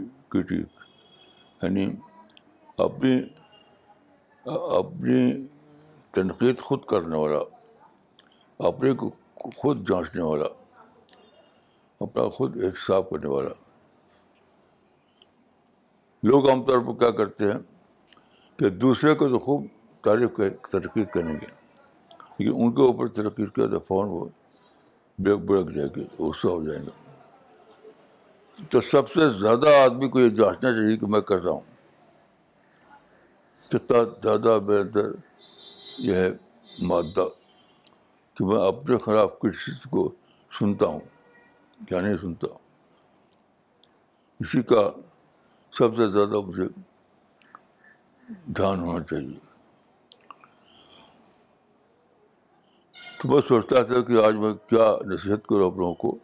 یعنی 1.62 1.86
اپنی 2.78 3.16
اپنی 4.74 5.22
تنقید 6.14 6.60
خود 6.60 6.86
کرنے 6.86 7.18
والا 7.18 7.40
اپنے 8.60 8.94
کو 8.94 9.12
خود 9.56 9.90
جانچنے 9.90 10.22
والا، 10.22 10.46
اپنا 12.00 12.30
خود 12.30 12.64
احتساب 12.64 13.10
کرنے 13.10 13.28
والا۔ 13.28 13.50
لوگ 16.24 16.50
عام 16.50 16.64
طور 16.64 16.80
پر 16.80 17.00
کیا 17.00 17.12
کرتے 17.12 17.46
ہیں 17.46 17.60
کہ 18.58 18.70
دوسرے 18.70 19.16
کو 19.16 19.30
تو 19.30 19.40
خوب 19.40 19.66
تعریف 20.02 20.30
تنقید 20.72 21.10
کریں 21.10 21.34
گے، 21.34 21.48
لیکن 22.40 22.52
ان 22.56 22.72
کے 22.72 22.82
اوپر 22.82 23.08
تنقید 23.08 23.56
کیا 23.56 23.68
تو 23.68 23.80
فون 23.80 24.08
وہ 24.10 24.26
بریک 25.20 25.38
بریک 25.38 25.76
جائے 25.76 25.90
گی، 25.96 26.30
غصہ 26.30 26.48
ہو 26.48 26.64
جائیں 26.64 26.86
گے۔ 26.86 27.08
تو 28.70 28.82
سب 28.82 29.10
سے 29.10 29.30
زیادہ 29.30 29.70
آدمی 29.70 30.10
کو 30.10 30.20
یہ 30.20 30.30
جانچنا 30.30 30.72
چاہیے 30.72 30.98
کہ 30.98 31.06
میں 31.06 31.22
کرتا 31.22 31.50
ہوں۔ 31.50 31.60
کتنا 33.70 33.98
زیادہ 34.24 34.60
میرے 34.60 34.82
اندر 34.82 35.02
یہ 35.98 36.16
ہے 36.16 36.32
مادہ۔ 36.80 37.47
کہ 38.38 38.46
میں 38.46 38.68
اپنے 38.68 38.98
خلاف 38.98 39.30
کسی 39.42 39.90
کو 39.90 40.12
سنتا 40.60 40.86
ہوں، 40.86 41.00
یا 41.92 42.02
نہیں 42.02 42.18
سنتا۔ 42.22 42.48
اسی 44.40 44.62
کا 44.62 44.92
سب 45.72 45.96
سے 45.96 46.10
زیادہ 46.10 46.42
مجھے 46.42 46.64
دھیان 48.46 48.80
ہونا 48.80 49.04
چاہیے۔ 49.04 49.40
تو 53.22 53.28
میں 53.28 53.42
سوچتا 53.48 53.84
تھا 53.84 54.02
کہ 54.02 54.26
آج 54.26 54.36
میں 54.36 54.54
کیا 54.54 54.96
نصیحت 55.06 55.48
کروں 55.48 55.72
آپ 55.72 55.78
لوگوں 55.78 55.94
کو۔ 55.94 56.18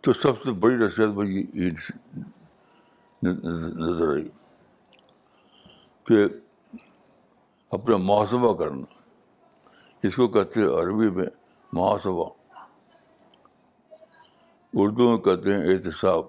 تو 0.00 0.12
سب 0.12 0.42
سے 0.44 0.50
بڑی 0.50 0.74
نصیحت 0.74 1.08
مجھے 1.08 1.44
یہ 1.54 1.70
نظر 3.78 4.14
آئی 4.14 4.28
کہ 6.04 6.24
اپنا 7.70 7.96
محاسبہ 7.96 8.54
کرنا۔ 8.54 8.99
اس 10.02 10.16
کو 10.16 10.28
کہتے 10.28 10.60
ہیں 10.60 10.66
عربی 10.66 11.10
میں 11.10 11.26
محاسبہ۔ 11.72 12.30
اردو 14.74 15.08
میں 15.08 15.18
کہتے 15.18 15.54
ہیں 15.54 15.62
احتساب۔ 15.62 16.24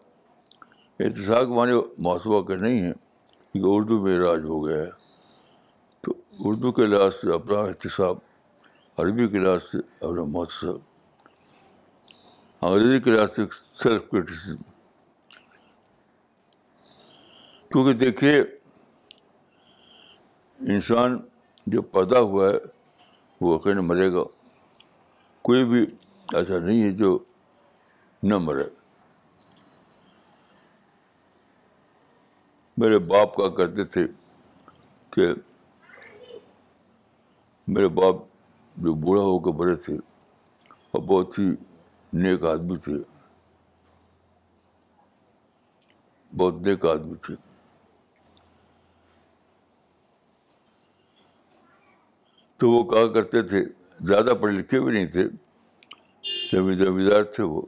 احتساب 1.00 1.48
معنی 1.48 1.74
محاسبہ 1.98 2.42
کا 2.42 2.56
نہیں 2.56 2.82
ہے، 2.82 2.92
کیونکہ 3.54 3.60
اردو 3.64 4.02
میں 4.02 4.20
راج 4.20 4.44
ہو 4.44 4.68
گیا 4.68 4.78
ہے۔ 4.78 4.90
تو 6.02 6.12
اردو 6.40 6.72
کے 6.72 6.86
لحاظ 6.86 7.12
سے 7.16 7.34
اپنا 7.34 7.60
احتساب، 7.60 8.18
عربی 8.98 9.28
کے 9.28 9.38
لحاظ 9.38 9.64
سے 9.64 9.78
اپنا 9.78 10.24
محتسب 10.24 10.92
انگریزی 12.62 13.00
کے 13.00 13.12
لحاظ 13.12 13.36
سے 13.36 13.42
سیلف 13.84 14.02
کرٹیسزم 14.12 14.56
کیونکہ 17.70 17.94
دیکھیے، 17.94 18.40
انسان 20.60 21.20
جو 21.68 21.82
پیدا 21.82 22.20
ہوا 22.20 22.50
ہے 22.50 22.81
وہ 23.42 23.56
یقین 23.56 23.78
مرے 23.88 24.12
گا، 24.14 24.24
کوئی 25.46 25.64
بھی 25.66 25.82
ایسا 26.36 26.58
نہیں 26.60 26.84
ہے 26.84 26.92
جو 26.92 27.18
نہ 28.24 28.38
مرے۔ 28.38 28.68
میرے 32.78 32.98
باپ 33.12 33.36
کا 33.36 33.48
کرتے 33.58 33.84
تھے 33.86 34.06
کہ 35.14 35.28
میرے 37.68 37.88
باپ 37.98 38.16
جو 38.78 38.94
بوڑھا 39.04 39.24
ہو 39.24 39.40
کے 39.40 39.52
بڑے 39.58 39.76
تھے، 39.76 39.96
اور 40.92 41.02
بہت 41.02 41.40
ہی 41.40 41.48
نیک 42.14 42.44
آدمی 42.46 42.78
تھے۔ 42.78 42.98
بہت 46.32 46.56
نیک 46.66 46.86
آدمی 46.86 47.16
تھے۔ 47.16 47.36
تو 52.62 52.70
وہ 52.70 52.84
کہا 52.84 53.14
کرتے 53.14 53.42
تھے، 53.42 53.60
زیادہ 54.00 54.34
پڑھے 54.42 54.58
لکھے 54.58 54.80
بھی 54.80 54.94
نہیں 54.94 55.06
تھے، 55.06 55.24
زمیندار 56.52 57.24
تھے 57.24 57.44
وہ۔ 57.44 57.62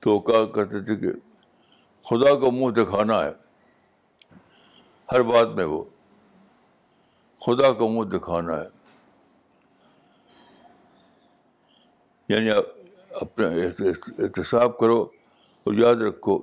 تو 0.00 0.10
وہ 0.10 0.20
کہا 0.20 0.44
کرتے 0.44 0.80
تھے 0.80 0.96
کہ 0.96 1.08
خدا 2.04 2.34
کو 2.34 2.50
منہ 2.50 2.70
دکھانا 2.70 3.24
ہے، 3.24 3.30
ہر 5.12 5.22
بات 5.22 5.48
میں 5.48 5.64
وہ، 5.64 5.84
خدا 7.40 7.72
کو 7.72 7.88
منہ 7.88 8.10
دکھانا 8.10 8.60
ہے۔ 8.60 8.68
یعنی 12.28 12.50
اپنا 13.10 13.46
احتساب 13.46 14.78
کرو 14.78 15.02
اور 15.64 15.74
یاد 15.74 15.94
رکھو، 15.94 16.38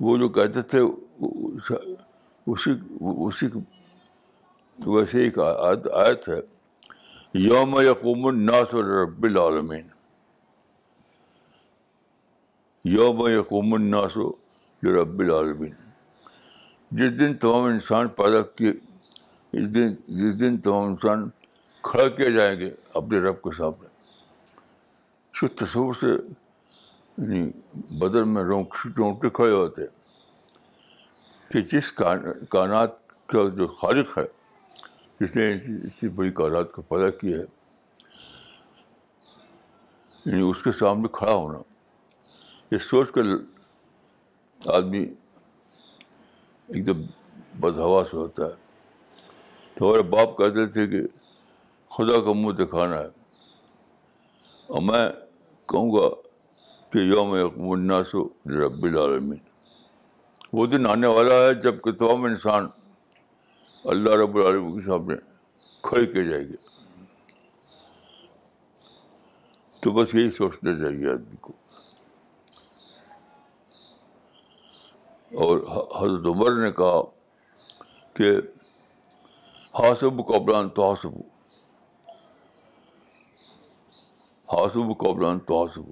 وہ 0.00 0.16
جو 0.18 0.28
کہتے 0.28 0.62
تھے 0.62 0.80
اسی 2.46 2.70
اسی 3.16 3.46
ویسے 4.78 5.22
ایک 5.22 5.38
آیت 5.38 6.28
ہے، 6.28 6.40
یوم 7.34 7.80
یقوم 7.80 8.26
الناس 8.26 8.74
رب 8.74 9.24
العالمین۔ 9.24 9.88
یوم 12.84 13.28
یقوم 13.28 13.74
الناس 13.74 14.16
رب 14.82 15.18
العالمین۔ 15.18 15.72
جس 16.90 17.20
دن 17.20 17.34
تمام 17.34 17.62
انسان 17.62 18.08
پیدا 18.08 18.42
کیے، 18.42 18.70
اس 19.52 19.74
دن 19.74 19.94
جس 19.94 20.40
دن 20.40 20.56
تمام 20.56 20.82
انسان 20.82 21.28
کھڑا 21.82 22.08
کیے 22.08 22.30
جائیں 22.30 22.60
گے 22.60 22.70
اپنے 22.94 23.18
رب 23.18 23.42
کے 23.42 23.56
سامنے۔ 23.56 23.88
اس 25.42 25.52
تصور 25.56 25.94
سے 25.94 26.06
یعنی 27.18 27.50
بدن 27.98 28.28
میں 28.28 28.42
رونگ 28.42 28.88
رونگٹے 28.98 29.30
کھڑے 29.30 29.50
ہوتے 29.50 29.82
کہ 31.48 31.60
جس 31.60 31.92
کائنات 31.92 33.08
کا 33.26 33.48
جو 33.48 33.66
خالق 33.66 34.18
ہے 34.18 34.43
جس 35.20 35.36
نے 35.36 35.54
اتنی 35.54 36.08
بڑی 36.08 36.30
کائنات 36.32 36.72
کو 36.72 36.82
پیدا 36.82 37.10
کی 37.10 37.34
ہے۔ 37.34 37.42
یعنی 40.26 40.40
اس 40.40 40.62
کے 40.62 40.72
سامنے 40.72 41.08
کھڑا 41.12 41.34
ہونا۔ 41.34 41.58
یہ 42.70 42.78
سوچ 42.78 43.10
کر 43.10 43.22
آدمی 44.66 45.14
ایک 46.66 46.86
دم 46.86 47.02
بدہواس 47.60 48.14
ہوتا 48.14 48.44
ہے۔ 48.46 48.50
تو 49.74 49.88
ہمارے 49.88 50.02
باپ 50.02 50.38
کہتے 50.38 50.66
تھے 50.66 50.86
کہ 50.86 51.02
خدا 51.90 52.24
کا 52.24 52.32
منہ 52.32 52.52
دکھانا 52.52 52.98
ہے۔ 52.98 53.08
اور 54.66 54.82
میں 54.82 55.08
کہوں 55.68 55.90
گا 55.92 56.08
کہ 56.90 56.98
یوم 56.98 57.70
الناس 57.70 58.14
رب 58.46 58.84
العالمین۔ 58.84 59.38
وہ 60.52 60.66
دن 60.66 60.86
آنے 60.86 61.06
والا 61.06 61.34
ہے 61.34 61.54
جبکہ 61.54 61.92
تمام 61.92 62.24
انسان 62.24 62.68
اللہ 63.84 64.10
رب 64.10 64.36
العالمین 64.36 64.80
کے 64.80 64.86
سامنے 64.86 65.14
کھڑے 65.82 66.06
کیے 66.06 66.24
جائیں 66.24 66.48
گے۔ 66.48 66.56
تو 69.80 69.90
بس 69.90 70.14
یہی 70.14 70.30
سوچنا 70.30 70.70
چاہیے 70.74 71.10
آدمی 71.10 71.36
کو۔ 71.40 71.52
اور 75.34 75.58
حضرت 75.96 76.26
عمر 76.26 76.50
نے 76.50 76.72
کہا 76.72 77.02
کہ 78.14 78.30
ہاسب 79.78 80.26
قبلان 80.28 80.68
تو 80.68 80.90
ہاسب 80.90 81.18
ہاسب 84.52 84.98
قبلان 84.98 85.38
تو 85.38 85.64
ہاسب 85.64 85.88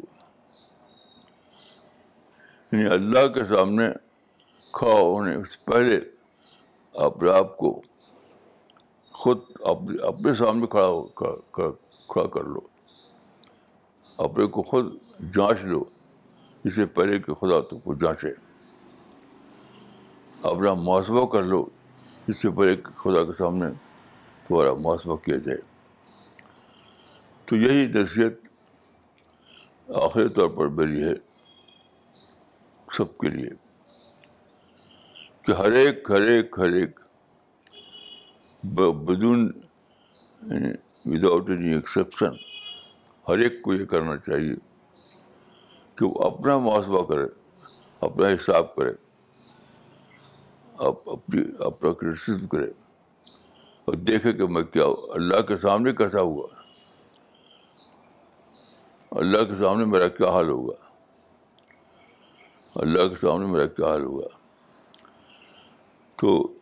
یعنی 2.72 2.86
اللہ 2.86 3.28
کے 3.28 3.44
سامنے 3.44 3.84
کھڑا 4.72 5.00
ہونے 5.00 5.44
سے 5.44 5.70
پہلے 5.70 6.00
اپنے 6.94 7.30
آپ 7.30 7.56
کو 7.56 7.82
خود 9.12 9.38
اپنے 9.64 10.02
اپنے 10.06 10.34
سامنے 10.34 10.66
کھڑا 10.66 10.86
ہو 10.86 11.02
کھڑا 12.08 12.26
کر 12.26 12.44
لو۔ 12.44 12.60
اپنے 14.16 14.46
کو 14.46 14.62
خود 14.62 14.94
جانچ 15.20 15.64
لو۔ 15.64 15.84
اس 16.64 16.76
سے 16.76 16.86
پہلے 16.86 17.18
کہ 17.18 17.34
خدا 17.34 17.60
تم 17.60 17.78
کو 17.78 17.94
جانچے۔ 17.94 18.28
اپنا 20.42 20.74
محاسبہ 20.74 21.26
کر 21.26 21.42
لو۔ 21.42 21.66
اس 22.28 22.42
سے 22.42 22.50
پہلے 22.50 22.76
کہ 22.76 22.92
خدا 22.92 23.24
کے 23.24 23.32
سامنے 23.32 23.66
تمہارا 24.48 24.74
محاسبہ 24.74 25.16
کیا 25.16 25.36
جائے۔ 25.36 25.58
تو 27.46 27.56
یہی 27.56 27.86
نصیحت 27.86 28.48
آخری 29.88 30.28
طور 30.28 30.48
پر 30.48 30.66
میری 30.66 31.02
ہے۔ 31.02 31.14
سب 32.92 33.18
کے 33.18 33.28
لیے۔ 33.28 33.61
کہ 35.44 35.52
ہر 35.52 35.72
ایک 35.72 36.10
ہر 36.10 36.20
ایک 36.20 36.58
ہر 36.58 36.72
ایک 36.72 37.00
بدون 38.64 39.50
وداؤٹ 41.06 41.50
اینی 41.50 41.74
ایکسیپشن 41.74 42.34
ہر 43.28 43.38
ایک 43.38 43.62
کو 43.62 43.74
یہ 43.74 43.84
کرنا 43.84 44.16
چاہیے 44.16 44.54
کہ 45.94 46.06
وہ 46.06 46.24
اپنا 46.24 46.58
محاسبہ 46.58 47.02
کرے، 47.04 47.26
اپنا 48.00 48.28
حساب 48.28 48.74
کرے 48.76 48.92
اپنی، 50.78 51.42
اپنا 51.58 51.92
کرٹیسزم 51.92 52.46
کرے 52.46 52.70
اور 53.84 53.94
دیکھے 53.94 54.32
کہ 54.32 54.46
میں 54.46 54.62
کیا 54.62 54.84
اللہ 55.14 55.40
کے 55.40 55.56
سامنے 55.56 55.92
کیسا 55.92 56.20
ہوا؟ 56.20 56.46
اللہ 59.10 59.44
کے 59.44 59.54
سامنے 59.58 59.84
میرا 59.84 60.08
کیا 60.08 60.30
حال 60.30 60.48
ہوگا؟ 60.48 60.74
اللہ 62.74 63.08
کے 63.08 63.14
سامنے 63.20 63.46
میرا 63.46 63.66
کیا 63.66 63.86
حال 63.86 64.04
ہوگا؟ 64.04 64.41
تو 66.22 66.54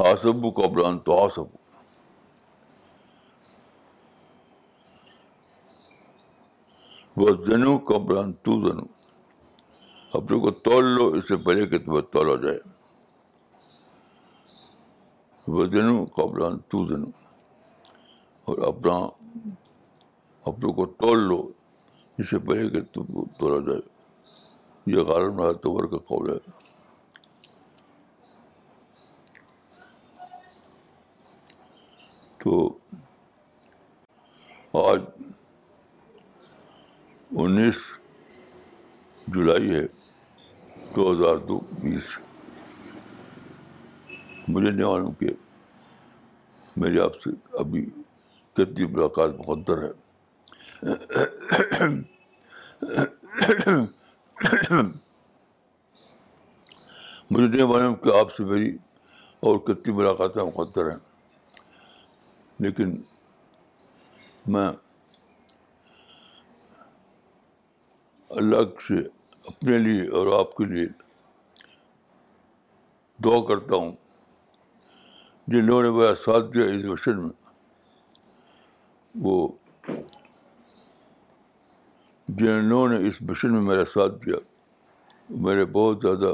ہاسبو 0.00 0.50
قبران 0.50 0.98
تو 0.98 1.24
ہاسب 1.24 1.44
وہ 7.16 7.44
جنو 7.44 7.78
قبران 7.78 8.32
تو 8.32 8.68
جنو 8.68 8.82
اپنے 10.12 10.38
کو 10.38 10.50
تول 10.50 10.84
لو، 10.84 11.06
اس 11.06 11.28
سے 11.28 11.36
پہلے 11.36 11.66
کہ 11.66 11.78
تمہیں 11.78 12.02
تولا 12.02 12.42
جائے۔ 12.42 12.58
وہ 15.48 15.66
جنو 15.66 16.04
قبران 16.04 16.58
تو 16.58 16.86
جنو 16.86 17.06
اور 18.44 18.58
اپنا 18.58 18.96
اپنے 20.44 20.72
کو 20.72 20.86
تول 20.86 21.18
لو، 21.18 21.50
اس 22.18 22.30
سے 22.30 22.38
پہلے 22.38 22.70
کہ 22.70 22.80
تم 22.80 23.04
کو 23.04 23.24
تولا 23.38 23.72
جائے۔ 23.72 23.82
یہ 24.86 25.02
غالب 25.02 25.40
رہا 25.40 25.52
تور 25.52 25.84
کا 25.84 25.96
قول 25.96 26.30
ہے۔ 26.30 26.61
تو 32.44 32.78
آج 34.72 35.00
انیس 37.30 37.74
جولائی 39.26 39.74
ہے، 39.74 39.86
دو 40.96 41.12
ہزار 41.12 41.36
دو، 41.36 41.58
بیس۔ 41.58 42.18
مجھے 44.48 44.70
نہیں 44.70 44.86
معلوم 44.86 45.14
کہ 45.14 45.26
میری 46.76 47.00
آپ 47.00 47.20
سے 47.20 47.30
ابھی 47.58 47.90
کتنی 48.52 48.86
ملاقات 48.86 49.30
مقدر 49.38 49.82
ہے۔ 49.82 49.90
مجھے 57.30 57.46
نہیں 57.46 57.66
معلوم 57.66 57.94
کہ 57.94 58.18
آپ 58.20 58.34
سے 58.36 58.44
میری 58.44 58.76
اور 59.40 59.58
کتنی 59.58 59.94
ملاقاتیں 59.94 60.42
مقدر 60.42 60.90
ہیں۔ 60.90 61.11
لیکن 62.62 62.90
میں 64.46 64.68
اللہ 68.30 68.62
سے 68.88 68.98
اپنے 69.44 69.78
لیے 69.78 70.02
اور 70.08 70.26
آپ 70.38 70.54
کے 70.56 70.64
لیے 70.64 70.86
دعا 73.18 73.40
کرتا 73.48 73.76
ہوں 73.76 73.92
جن 75.48 75.64
لوگوں 75.64 75.82
نے 75.82 75.90
میرا 75.90 76.14
ساتھ 76.14 76.52
دیا 76.54 76.64
اس 76.64 76.84
مشن 76.84 77.22
میں 77.22 77.30
وہ 79.14 79.36
جن 82.28 82.64
لوگوں 82.64 82.88
نے 82.88 83.08
اس 83.08 83.22
مشن 83.22 83.52
میں 83.52 83.62
میرا 83.62 83.84
ساتھ 83.84 84.14
دیا 84.26 84.36
میرے 85.30 85.64
بہت 85.64 85.98
زیادہ 86.02 86.32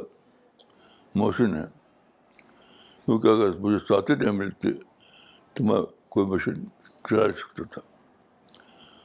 موشن 1.15 1.55
ہیں 1.55 1.67
کیونکہ 3.09 3.29
اگر 3.29 3.57
مجھے 3.59 3.79
ساتھی 3.79 4.15
نہیں 4.15 4.39
ملتے 4.39 4.73
تو 5.53 5.65
میں 5.65 5.81
کوئی 6.19 6.27
مشن 6.27 6.65
چلا 7.09 7.33
سکتا 7.33 7.63
تھا۔ 7.65 7.81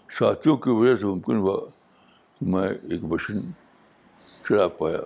ساتھیوں 0.10 0.58
کی 0.58 0.70
وجہ 0.70 0.96
سے 0.96 1.06
ممکن 1.06 1.36
ہوا 1.36 1.70
کہ 2.40 2.46
میں 2.46 2.70
ایک 2.70 3.04
مشن 3.04 3.52
چلا 4.44 4.68
پایا۔ 4.68 4.98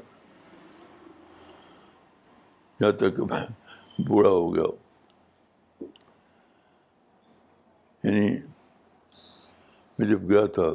یہاں 2.79 2.91
تک 2.91 3.17
کہ 3.17 3.23
میں 3.23 3.45
بوڑھا 4.07 4.29
ہو 4.29 4.55
گیا 4.55 4.67
یعنی 8.03 8.37
میں 9.99 10.07
جب 10.07 10.29
گیا 10.29 10.45
تھا 10.45 10.67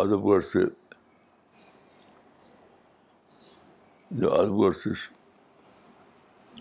آدم 0.00 0.30
گڑھ 0.30 0.44
سے، 0.44 0.64
جو 4.10 4.34
آدم 4.34 4.60
گڑھ 4.62 4.76
سے 4.76 4.90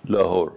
لاہور 0.10 0.49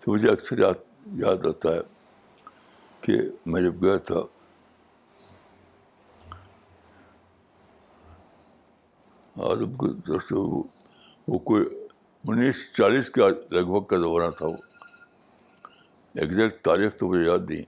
تو 0.00 0.12
مجھے 0.12 0.30
اکثر 0.30 0.58
یاد 0.58 0.74
یاد 1.06 1.46
آتا 1.46 1.74
ہے 1.74 1.80
کہ 3.00 3.12
میں 3.46 3.62
جب 3.62 3.84
گیا 3.84 3.96
تھا 3.96 4.20
آدم 9.42 9.72
کی 9.72 10.00
طرف 10.06 10.22
سے 10.24 10.34
وہ 10.34 10.62
وہ 11.28 11.38
کوئی 11.38 11.64
انیس 12.28 12.72
چالیس 12.72 13.10
کے 13.10 13.20
لگ 13.50 13.66
بھگ 13.66 13.82
کا 13.82 13.96
زمانہ 13.96 14.30
تھا 14.30 14.46
وہ۔ 14.46 14.56
ایگزیکٹ 16.14 16.64
تاریخ 16.64 16.96
تو 16.96 17.08
مجھے 17.08 17.24
یاد 17.24 17.50
نہیں 17.50 17.64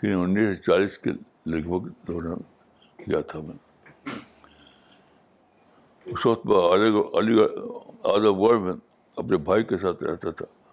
کہ 0.00 0.12
انیس 0.12 0.56
سو 0.56 0.62
چالیس 0.62 0.98
کے 0.98 1.10
لگ 1.46 1.68
بھگ 1.68 1.88
دوران 2.08 2.38
گیا 3.08 3.20
تھا 3.20 3.40
میں۔ 3.40 3.58
اس 6.06 6.26
وقت 6.26 6.46
میں 6.46 6.56
علی 6.56 7.34
گڑھ 7.34 7.52
آدم 8.04 8.44
گڑھ 8.44 8.60
میں 8.60 8.72
اپنے 9.16 9.36
بھائی 9.36 9.64
کے 9.64 9.78
ساتھ 9.78 10.04
رہتا 10.04 10.30
تھا۔ 10.30 10.65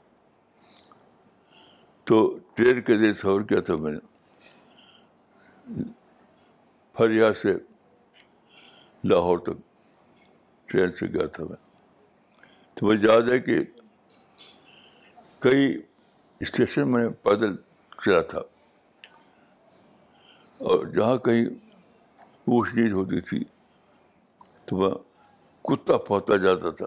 تو 2.04 2.38
ٹرین 2.54 2.82
کے 2.82 2.98
ذریعے 2.98 3.14
سفر 3.14 3.44
کیا 3.44 3.60
تھا 3.62 3.76
میں 3.76 3.92
نے؟ 3.92 4.00
پھریا 6.94 7.34
سے 7.34 7.54
لاہور 9.04 9.38
تک 9.38 9.58
ٹرین 10.66 10.92
سے 10.92 11.06
گیا 11.06 11.26
تھا 11.26 11.44
میں۔ 11.44 11.58
تو 12.74 12.86
مجھے 12.86 13.08
یاد 13.08 13.22
ہے 13.22 13.40
کہ 13.40 13.60
کئی 15.40 15.82
اسٹیشن 16.40 16.92
میں 16.92 17.10
پیدل 17.10 17.56
چلا 18.06 18.22
تھا 18.22 18.40
اور 20.58 20.86
جہاں 20.86 21.18
کہیں 21.18 21.46
اونچ 22.48 22.74
نیچ 22.74 22.92
ہوتی 22.92 23.22
تھی 23.22 23.44
تو 24.66 24.76
میں 24.76 24.92
کتا 25.64 25.98
پوتا 25.98 26.38
جاتا 26.38 26.70
تھا۔ 26.70 26.86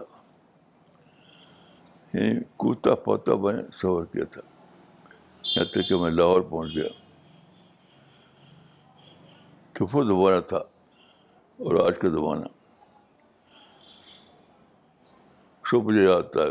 یعنی 2.13 2.39
کتا 2.57 2.95
پوتا 2.95 3.35
میں 3.35 3.53
نے 3.53 3.63
سفر 3.73 4.05
کیا 4.05 4.23
تھا۔ 4.23 4.56
یہاں 5.57 5.65
تک 5.65 5.89
کہ 5.89 5.97
میں 5.97 6.11
لاہور 6.11 6.41
پہنچ 6.41 6.75
گیا۔ 6.75 6.89
تو 9.73 9.85
وہ 9.93 10.03
زمانہ 10.03 10.39
تھا 10.39 10.57
اور 11.57 11.87
آج 11.87 11.99
کا 11.99 12.09
زمانہ۔ 12.09 12.45
سب 15.71 15.77
مجھے 15.77 16.03
یاد 16.03 16.17
آتا 16.17 16.43
ہے، 16.43 16.49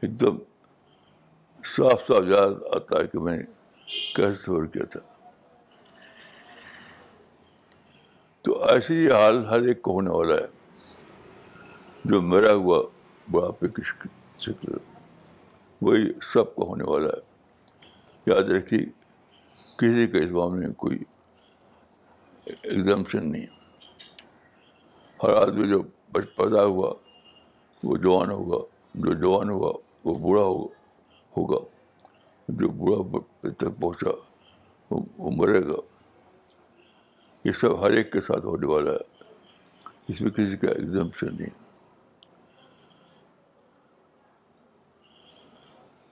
ایک 0.00 0.20
دم 0.20 0.38
صاف 1.64 2.08
صاف 2.08 2.22
یاد 2.28 2.50
آتا 2.76 2.98
ہے 2.98 3.06
کہ 3.06 3.18
میں 3.18 3.36
نے 3.36 3.44
کیسے 4.14 4.34
سفر 4.34 4.66
کیا 4.66 4.84
تھا۔ 4.84 5.00
تو 8.42 8.64
ایسے 8.64 8.94
ہی 8.94 9.10
حال 9.10 9.44
ہر 9.44 9.60
ایک 9.60 9.82
کو 9.82 9.90
ہونے 9.92 10.10
والا 10.10 10.34
ہے، 10.34 10.46
جو 12.04 12.22
میرا 12.22 12.52
ہوا 12.52 12.82
بڑھاپے 13.30 13.68
کی 13.68 13.82
شکل 14.40 14.72
وہی 15.82 16.12
سب 16.32 16.54
کو 16.54 16.64
ہونے 16.64 16.84
والا 16.84 17.08
ہے۔ 17.08 17.27
یاد 18.28 18.42
رکھیے، 18.42 18.80
کسی 19.76 20.06
کا 20.06 20.18
اس 20.18 20.30
معاملے 20.30 20.66
میں 20.66 20.74
کوئی 20.74 20.98
ایگزامشن 22.44 23.32
نہیں 23.32 23.46
ہر 25.22 25.30
آدمی 25.30 25.68
جو 25.68 25.82
پیدا 26.12 26.64
ہوا، 26.64 26.94
وہ 27.84 27.96
جوان 27.96 28.30
ہوگا، 28.30 28.64
جو 28.94 29.14
جوان 29.14 29.50
ہوا 29.50 29.72
وہ 30.04 30.14
بوڑھا 30.18 30.42
ہوگا 30.42 30.74
ہوگا۔ 31.36 31.66
جو 32.48 32.68
بوڑھا 32.68 33.18
تک 33.48 33.80
پہنچا، 33.80 34.10
وہ 35.18 35.30
مرے 35.30 35.66
گا۔ 35.66 35.76
یہ 37.44 37.52
سب 37.52 37.80
ہر 37.80 37.90
ایک 37.90 38.12
کے 38.12 38.20
ساتھ 38.20 38.46
ہونے 38.46 38.66
والا 38.66 38.90
ہے۔ 38.90 39.24
اس 40.08 40.20
میں 40.20 40.30
کسی 40.30 40.56
کا 40.56 40.68
ایگزامشن 40.68 41.36
نہیں 41.36 41.62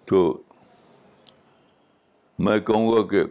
تو 0.05 0.43
میں 2.39 2.59
کہوں 2.59 2.93
گا 2.93 3.07
کہ 3.07 3.25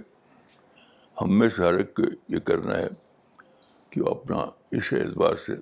ہم 1.21 1.39
میں 1.39 1.49
سے 1.49 1.61
ہر 1.61 1.73
ایک 1.73 1.93
کو 1.93 2.03
یہ 2.29 2.39
کرنا 2.39 2.77
ہے 2.77 2.87
کہ 3.89 4.01
وہ 4.01 4.09
اپنا 4.09 4.37
اس 4.71 4.93
اعتبار 4.93 5.35
سے 5.35 5.53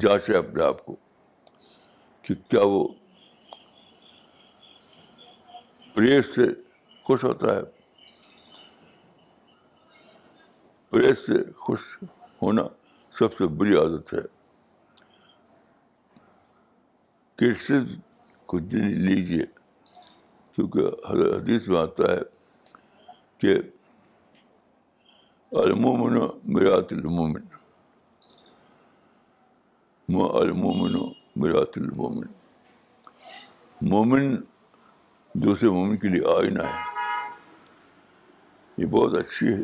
جانچے 0.00 0.36
اپنے 0.36 0.62
آپ 0.62 0.86
کو 0.86 0.96
کہ 2.22 2.34
کیا 2.48 2.60
وہ 2.64 2.88
پریس 5.94 6.26
سے 6.34 6.42
خوش 7.02 7.24
ہوتا 7.24 7.56
ہے، 7.56 7.60
پریس 10.90 11.18
سے 11.18 11.52
خوش 11.52 11.80
ہونا 12.42 12.62
سب 13.12 13.32
سے 13.32 13.46
بری 13.46 13.74
عادت 13.74 14.14
ہے۔ 14.14 14.42
کرسچن 17.36 18.00
کو 18.46 18.58
لیجیے 18.82 19.61
کیونکہ 20.56 20.80
حدیث 21.10 21.68
میں 21.68 21.78
آتا 21.78 22.12
ہے 22.12 22.18
کہ 23.38 23.58
المومن 25.52 26.26
میرات 26.44 26.84
المومن۔ 26.90 27.40
المومن 30.34 31.12
میرات 31.36 31.70
المومن۔ 31.76 32.26
مومن 33.82 34.36
دوسرے 35.34 35.68
مومن 35.68 35.96
کے 35.96 36.08
لیے 36.08 36.22
آئینہ 36.38 36.62
ہے۔ 36.62 36.78
یہ 38.76 38.86
بہت 38.86 39.14
اچھی 39.14 39.46
ہے 39.46 39.62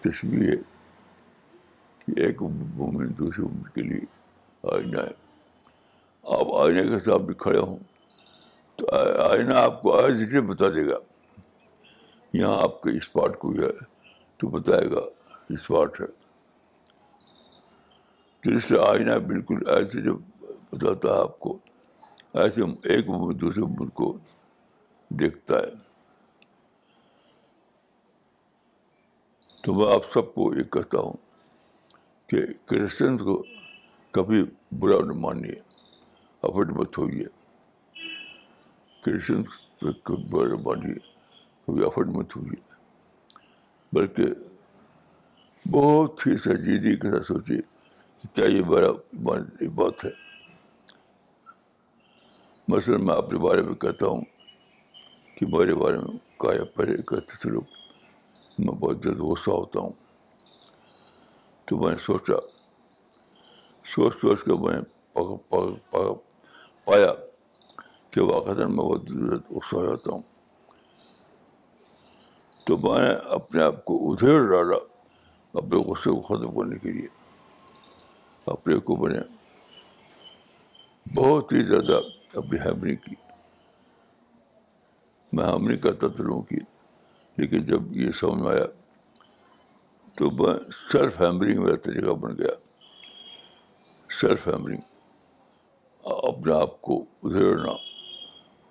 تشبیہ 0.00 0.50
ہے 0.50 0.56
کہ 1.98 2.20
ایک 2.20 2.42
مومن 2.42 3.18
دوسرے 3.18 3.42
مومن 3.42 3.68
کے 3.68 3.82
لیے 3.82 4.00
آئینہ 4.74 4.98
ہے۔ 4.98 5.30
آپ 6.22 6.54
آئینے 6.54 6.82
کے 6.82 6.98
ساتھ 6.98 7.22
بھی 7.22 7.34
کھڑے 7.38 7.58
ہوں۔ 7.58 7.89
آئینہ 9.30 9.54
آپ 9.54 9.82
کو 9.82 9.96
ایز 9.96 10.36
بتا 10.36 10.68
دے 10.68 10.86
گا۔ 10.86 10.96
یہاں 12.32 12.62
آپ 12.62 12.82
کے 12.82 12.96
اسپاٹ 12.96 13.38
کو 13.38 13.52
ہے 13.52 13.84
تو 14.36 14.48
بتائے 14.48 14.90
گا 14.90 15.00
اسپاٹ 15.48 16.00
ہے 16.00 16.06
تو 18.40 18.50
اس 18.50 18.64
سے 18.64 18.78
آئینہ 18.78 19.12
بالکل 19.12 19.54
ایسے 19.66 20.00
جو 20.00 20.18
بتاتا 20.72 21.08
ہے 21.08 21.20
آپ 21.20 21.40
کو، 21.40 21.58
ایسے 22.34 22.62
ایک 22.84 23.08
ملک 23.08 23.40
دوسرے 23.40 23.62
ملک 23.80 23.94
کو 23.94 24.18
دیکھتا 25.08 25.54
ہے۔ 25.54 25.90
تو 29.62 29.74
میں 29.74 29.94
آپ 29.94 30.02
سب 30.12 30.34
کو 30.34 30.54
یہ 30.54 30.62
کہتا 30.62 30.98
ہوں 30.98 31.12
کہ 32.26 32.38
کرسچنس 32.66 33.20
کو 33.20 33.44
کبھی 34.10 34.44
برا 34.78 35.04
نہ 35.04 35.12
مانیے 35.12 35.54
افٹ 36.42 36.70
مت 36.70 36.98
ہوئیے۔ 36.98 37.39
کرسچنس 39.02 39.46
کو 40.02 40.16
مانیے 40.58 40.94
کبھی 41.66 41.84
افٹ 41.86 42.06
مت 42.06 42.36
ہوئیے 42.36 42.74
بلکہ 43.92 44.26
بہت 45.70 46.26
ہی 46.26 46.36
سنجیدگی 46.36 46.96
کے 46.96 47.10
ساتھ 47.10 47.26
سوچیے 47.26 47.62
کہ 48.20 48.36
کیا 48.36 48.44
یہ 48.44 48.62
بڑا 48.62 48.92
بات 49.74 50.04
ہے۔ 50.04 50.10
مثلاً 52.68 53.06
میں 53.06 53.14
اپنے 53.14 53.38
بارے 53.38 53.62
میں 53.62 53.74
کہتا 53.74 54.06
ہوں 54.06 54.20
کہ 55.34 55.46
میرے 55.46 55.74
بارے 55.74 55.98
میں 55.98 56.40
کہا 56.40 56.64
پہلے 56.64 56.96
کہتے 56.96 57.36
تھے 57.40 57.50
لوگ، 57.50 57.62
میں 58.58 58.74
بہت 58.74 59.04
جلد 59.04 59.20
غصہ 59.20 59.50
ہوتا 59.50 59.80
ہوں۔ 59.80 59.92
تو 61.64 61.76
میں 61.76 61.90
نے 61.90 61.96
سوچا، 61.98 62.34
سوچ 63.84 64.14
سوچ 64.20 64.44
کے 64.44 64.52
میں 64.52 64.80
پایا۔ 66.84 67.29
کہ 68.10 68.20
واقع 68.20 68.50
میں 68.50 68.76
بہت 68.76 69.10
غصہ 69.50 69.76
ہو 69.76 69.86
جاتا 69.86 70.12
ہوں۔ 70.12 70.22
تو 72.66 72.78
میں 72.78 73.08
نے 73.08 73.14
اپنے 73.14 73.62
آپ 73.62 73.84
کو 73.84 74.12
ادھیڑ 74.12 74.50
ڈالا 74.50 74.76
اپنے 75.52 75.76
غصے 75.76 76.10
کو 76.10 76.20
ختم 76.20 76.54
کرنے 76.54 76.78
کے 76.78 76.92
لیے۔ 76.92 77.08
اپنے 78.46 78.76
کو 78.76 78.96
میں 78.96 79.10
نے 79.10 79.20
بہت 81.14 81.52
ہی 81.52 81.64
زیادہ 81.64 82.00
اپنی 82.34 82.58
ہیمری 82.60 82.96
کی۔ 82.96 83.14
میں 85.32 85.44
ہم 85.44 85.76
کرتا 85.76 86.08
تھا 86.08 86.24
لوگوں 86.24 86.42
کی، 86.42 86.56
لیکن 87.36 87.62
جب 87.62 87.96
یہ 87.96 88.10
سمجھ 88.10 88.42
میں 88.42 88.52
آیا 88.52 88.64
تو 90.14 90.30
میں 90.30 90.54
سیلف 90.92 91.20
ہیمرنگ 91.20 91.64
میرا 91.64 91.76
طریقہ 91.76 92.10
بن 92.10 92.32
گیا۔ 92.38 92.52
سیلف 94.20 94.48
ہیمرنگ 94.48 94.80
اپنے 96.04 96.52
آپ 96.52 96.82
کو 96.82 97.04
ادھیڑنا 97.22 97.89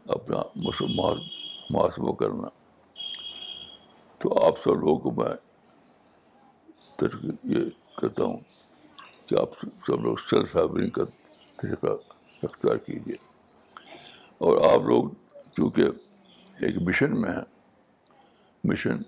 اپنا 0.10 0.38
محاسبہ 1.70 2.14
کرنا۔ 2.14 2.48
تو 4.20 4.46
آپ 4.46 4.54
سب 4.64 4.70
لوگوں 4.70 4.98
کو 4.98 5.12
میں 5.12 5.34
یہ 7.44 7.70
کہتا 7.98 8.24
ہوں 8.24 8.38
کہ 9.26 9.36
آپ 9.36 9.50
سب 9.88 10.02
لوگ 10.02 10.18
سیلف 10.30 10.56
ہیمرنگ 10.56 10.90
کا 10.90 11.04
طریقہ 11.62 11.88
اختیار 12.44 12.76
کیجیے۔ 12.76 13.16
اور 14.38 14.74
آپ 14.74 14.80
لوگ 14.80 15.10
چونکہ 15.58 15.82
ایک 16.60 16.78
مشن 16.82 17.22
میں 17.22 17.32
ہے 17.32 17.60
مشن 18.64 19.02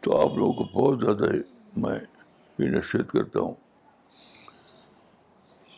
تو 0.00 0.20
آپ 0.20 0.36
لوگوں 0.36 0.52
کو 0.52 0.64
بہت 0.64 1.00
زیادہ 1.00 1.32
میں 1.76 1.98
یہ 2.58 2.68
نصیحت 2.68 3.12
کرتا 3.12 3.40
ہوں 3.40 3.54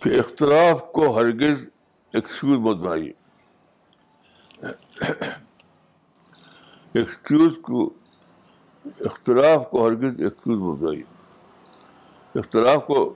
کہ 0.02 0.18
اختلاف 0.18 0.92
کو 0.92 1.16
ہرگز 1.16 1.68
ایکسکیوز 2.12 2.58
مت 2.58 2.76
بنائیے۔ 2.76 3.21
ایکسکیوز 6.92 7.52
کو 7.62 7.90
اختلاف 9.00 9.70
کو 9.70 9.86
ہرگز 9.86 10.20
ایکسکیوز 10.20 10.58
مت 10.60 10.78
بنائیے۔ 10.78 11.02
اختلاف 12.34 12.86
کو 12.86 13.14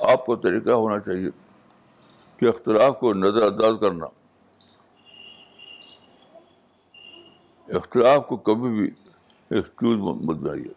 آپ 0.00 0.26
کو 0.26 0.36
طریقہ 0.36 0.70
ہونا 0.70 1.00
چاہیے 1.00 1.30
کہ 2.36 2.46
اختلاف 2.46 3.00
کو 3.00 3.14
نظر 3.14 3.42
انداز 3.42 3.74
کرنا۔ 3.80 4.06
اختلاف 7.68 8.26
کو 8.28 8.36
کبھی 8.36 8.70
بھی 8.70 8.90
ایکسکیوز 9.50 10.00
مت 10.00 10.36
بنائیے۔ 10.36 10.72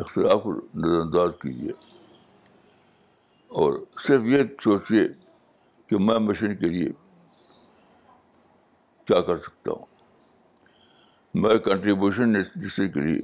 اختلاف 0.00 0.42
کو 0.42 0.52
نظر 0.52 1.00
انداز 1.00 1.30
کیجیے۔ 1.40 1.72
اور 3.48 3.72
صرف 4.06 4.22
یہ 4.24 4.42
سوچیے 4.64 5.04
کہ 5.86 5.98
میں 5.98 6.18
مشین 6.18 6.56
کے 6.56 6.68
لیے 6.68 7.09
کیا 9.10 9.20
کر 9.20 9.38
سکتا 9.38 9.72
ہوں؟ 9.72 9.86
میں 11.34 11.58
کنٹریبیوشن 11.58 12.22
انڈسٹری 12.22 12.88
کے 12.88 13.00
لیے 13.00 13.22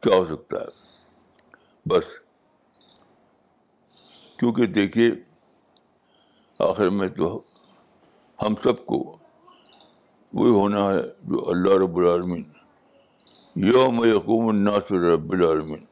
کیا 0.00 0.16
ہو 0.16 0.26
سکتا 0.26 0.56
ہے۔ 0.60 0.66
بس۔ 1.88 2.04
کیونکہ 4.38 4.66
دیکھیے، 4.66 5.10
آخر 6.58 6.88
میں 6.88 7.08
تو 7.08 7.42
ہم 8.42 8.54
سب 8.62 8.86
کو 8.86 9.16
وہی 10.32 10.50
ہونا 10.50 10.88
ہے 10.90 11.02
جو 11.22 11.50
اللہ 11.50 11.72
رب 11.82 11.96
العالمین، 11.96 12.44
یوم 13.56 14.04
یقوم 14.04 14.48
الناس 14.48 14.92
رب 14.92 15.32
العالمین۔ 15.32 15.84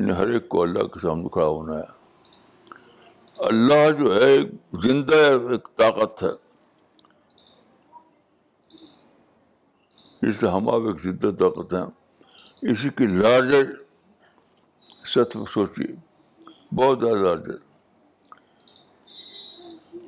یعنی 0.00 0.12
ہر 0.12 0.26
ایک 0.26 0.48
کو 0.48 0.62
اللہ 0.62 0.82
کے 0.82 1.00
سامنے 1.00 1.28
کھڑا 1.32 1.46
ہونا 1.46 1.78
ہے۔ 1.78 2.10
اللہ 3.38 3.90
جو 3.90 4.14
ہے 4.14 4.30
ایک 4.30 4.48
زندہ 4.82 5.14
ایک 5.14 5.68
طاقت 5.76 6.22
ہے۔ 6.22 6.49
اس 10.22 10.36
سے 10.40 10.46
ہم 10.46 10.68
آپ 10.68 10.80
ایک 10.80 11.00
زندہ 11.00 11.30
طاقت 11.38 11.74
ہیں۔ 11.74 11.84
اسی 12.62 12.88
کی 12.88 13.06
لارجر 13.06 13.64
سطح 15.04 15.38
سوچیے، 15.52 15.86
بہت 16.74 16.98
زیادہ 17.00 17.18
لارجر۔ 17.18 17.56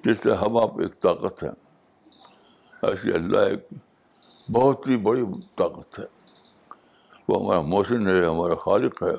جس 0.05 0.23
سے 0.23 0.33
ہم 0.33 0.57
آپ 0.57 0.81
ایک 0.81 1.01
طاقت 1.01 1.43
ہیں۔ 1.43 1.51
ایسی 2.83 3.13
اللہ 3.13 3.39
ایک 3.39 3.69
بہت 4.53 4.89
ہی 4.89 4.97
بڑی 4.97 5.23
طاقت 5.57 5.99
ہے۔ 5.99 6.05
وہ 7.29 7.45
ہمارا 7.45 7.61
موسن 7.61 8.09
ہے، 8.09 8.27
ہمارا 8.27 8.55
خالق 8.55 9.03
ہے، 9.03 9.15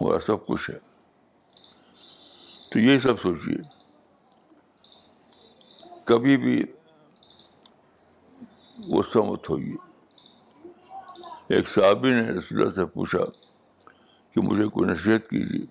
ہمارا 0.00 0.20
سب 0.20 0.46
کچھ 0.46 0.70
ہے۔ 0.70 0.78
تو 2.72 2.78
یہ 2.78 2.98
سب 2.98 3.20
سوچیے۔ 3.20 3.56
کبھی 6.04 6.36
بھی 6.36 6.64
غصہ 8.86 9.18
مت 9.18 9.50
ہوئیے۔ 9.50 9.76
ایک 11.48 11.68
صحابی 11.68 12.10
نے 12.10 12.22
رسول 12.22 12.60
اللہ 12.60 12.70
سے 12.70 12.86
پوچھا 12.86 13.18
کہ 14.30 14.40
مجھے 14.40 14.68
کوئی 14.68 14.90
نصیحت 14.90 15.30
کیجیے۔ 15.30 15.66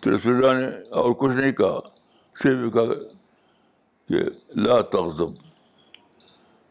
تو 0.00 0.16
رسول 0.16 0.44
اللہ 0.44 0.60
نے 0.60 0.88
اور 0.88 1.12
کچھ 1.12 1.36
نہیں 1.36 1.52
کہا، 1.52 1.80
صرف 2.42 2.72
کہا 2.72 2.94
کہ 4.08 4.22
لا 4.56 4.80
تغضب 4.80 5.30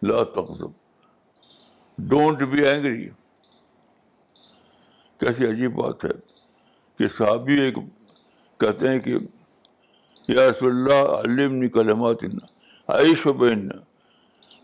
لا 0.02 0.24
تغضب۔ 0.24 0.72
ڈونٹ 1.98 2.42
بی 2.42 2.68
اینگری 2.68 3.10
کیسی 5.18 5.46
عجیب 5.46 5.76
بات 5.76 6.06
ہے 6.06 6.10
کہ 6.98 7.08
صحابی 7.08 7.62
ایک 7.62 7.76
کہتے 8.58 8.90
ہیں 8.90 9.00
کہ 9.00 9.18
یا 10.28 10.50
رسول 10.50 10.72
اللہ 10.72 11.18
علمنی 11.18 11.70
کلمات 11.70 12.24
عیش 12.88 13.28
و 13.28 13.34
بین 13.34 13.70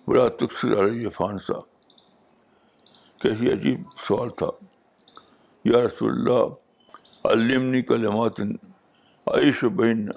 بڑا 0.07 0.29
تقسر 0.29 0.85
علیہ 0.85 1.09
فانسا. 1.09 1.53
کیسی 3.21 3.51
عجیب 3.51 3.81
سوال 4.07 4.29
تھا؟ 4.29 4.47
یا 5.65 5.81
رسول 5.81 6.11
اللہ 6.11 6.43
علمنی 7.25 7.81
کلمات 7.81 8.39
عیش 9.27 9.63
و 9.63 9.69
بین 9.69 10.09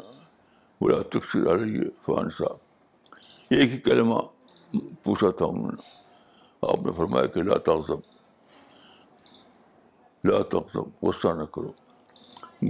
بڑا 0.81 1.03
تقسر 1.03 1.55
علیہ 1.55 1.81
فانسا. 2.07 2.55
ایک 3.51 3.73
ہی 3.73 3.79
کلمہ 3.79 4.21
پوچھا 5.03 5.31
تھا 5.31 5.45
انہوں 5.47 5.73
نے. 5.73 6.05
آپ 6.63 6.87
نے 6.87 6.93
فرمایا 6.97 7.27
کہ 7.27 7.43
لا 7.43 7.59
تغضب. 7.59 7.99
لا 10.25 10.43
تغضب، 10.43 11.05
غصہ 11.05 11.29
نہ 11.29 11.45
کرو. 11.45 11.73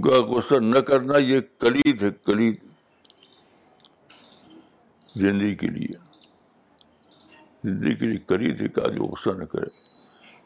غصہ 0.03 0.55
نہ 0.55 0.79
کرنا 0.79 1.17
یہ 1.17 1.39
کلید 1.59 2.03
ہے، 2.03 2.09
کلید 2.25 2.55
زندگی 5.15 5.55
کے 5.55 5.67
لیے۔ 5.67 5.97
زندگی 7.63 7.95
کے 7.95 8.05
لیے 8.05 8.17
کلید 8.17 8.61
ہے 8.61 8.67
کہ 8.67 8.79
آدمی 8.79 8.99
غصہ 8.99 9.29
نہ 9.29 9.43
کرے۔ 9.43 9.67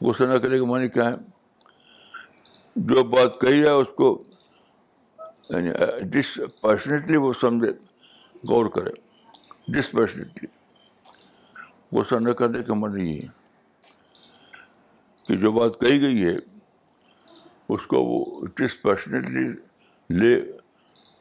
غصہ 0.01 0.23
نہ 0.23 0.37
کرے 0.37 0.59
کہ 0.59 0.65
معنی 0.65 0.89
کیا 0.89 1.09
ہے؟ 1.09 1.15
جو 2.75 3.03
بات 3.03 3.41
کہی 3.41 3.61
ہے 3.61 3.69
اس 3.69 3.87
کو 3.95 4.23
یعنی 5.49 5.69
ڈسپیشنیٹلی 6.01 7.17
وہ 7.17 7.33
سمجھے، 7.41 7.71
غور 8.49 8.65
کرے۔ 8.65 8.91
ڈسپیشنیٹلی 9.67 10.47
غصہ 11.91 12.15
نہ 12.15 12.31
کرنے 12.31 12.63
کا 12.63 12.73
من 12.73 12.93
نہیں 12.93 13.19
ہے 13.19 13.27
کہ 15.27 15.35
جو 15.35 15.51
بات 15.51 15.81
کہی 15.81 16.01
گئی 16.01 16.25
ہے 16.25 16.48
اس 17.69 17.87
کو 17.87 18.03
وہ 18.03 18.47
ڈسپیشنیٹلی 18.55 19.49
لے 20.09 20.35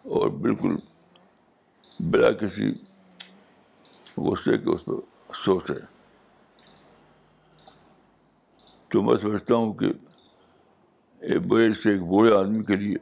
اور 0.02 0.28
بالکل 0.28 0.76
بلا 2.00 2.30
کسی 2.30 2.72
غصے 4.16 4.58
کے 4.58 4.70
اس 4.70 4.84
پہ 4.84 4.92
سوچے 5.44 5.72
تو 8.88 9.02
میں 9.02 9.16
سمجھتا 9.16 9.54
ہوں 9.54 9.72
کہ 9.72 9.92
ایک 11.20 11.46
بڑے 11.46 11.72
سے 11.72 11.92
ایک 11.92 12.00
بوڑھے 12.00 12.34
آدمی 12.34 12.64
کے 12.64 12.76
لیے 12.76 12.96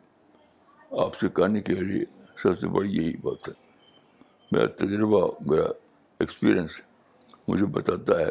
آپ 0.90 1.18
سے 1.20 1.28
کہانی 1.28 1.60
کے 1.60 1.74
لیے 1.74 2.04
سب 2.36 2.60
سے 2.60 2.68
بڑی 2.68 2.90
یہی 2.90 3.16
بات 3.16 3.48
ہے۔ 3.48 3.52
میرا 4.52 4.66
تجربہ، 4.66 5.28
میرا 5.46 5.66
ایکسپیرئنس 6.18 6.80
مجھے 7.48 7.66
بتاتا 7.66 8.20
ہے 8.20 8.28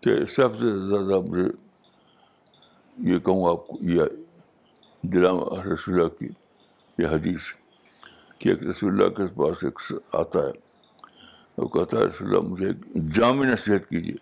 کہ 0.00 0.24
سب 0.24 0.58
سے 0.58 0.88
زیادہ 0.88 1.20
مجھے 1.20 1.71
یہ 3.02 3.18
کہوں 3.18 3.50
آپ 3.50 3.66
کو، 3.66 3.78
یہ 3.80 4.02
دلام 5.02 5.38
رسول 5.60 5.94
اللہ 5.94 6.08
کی، 6.08 6.28
یہ 6.98 7.06
حدیث 7.06 7.40
کہ 8.38 8.48
ایک 8.48 8.62
رسول 8.62 8.92
اللہ 8.92 9.08
کے 9.08 9.26
پاس 9.26 9.64
ایک 9.64 9.92
آتا 10.12 10.38
ہے، 10.38 10.52
وہ 11.56 11.68
کہتا 11.68 11.96
ہے، 11.98 12.02
رسول 12.02 12.28
اللہ 12.28 12.40
مجھے 12.40 12.66
ایک 12.66 13.14
جامع 13.14 13.44
نصیحت 13.44 13.90
کیجیے۔ 13.90 14.14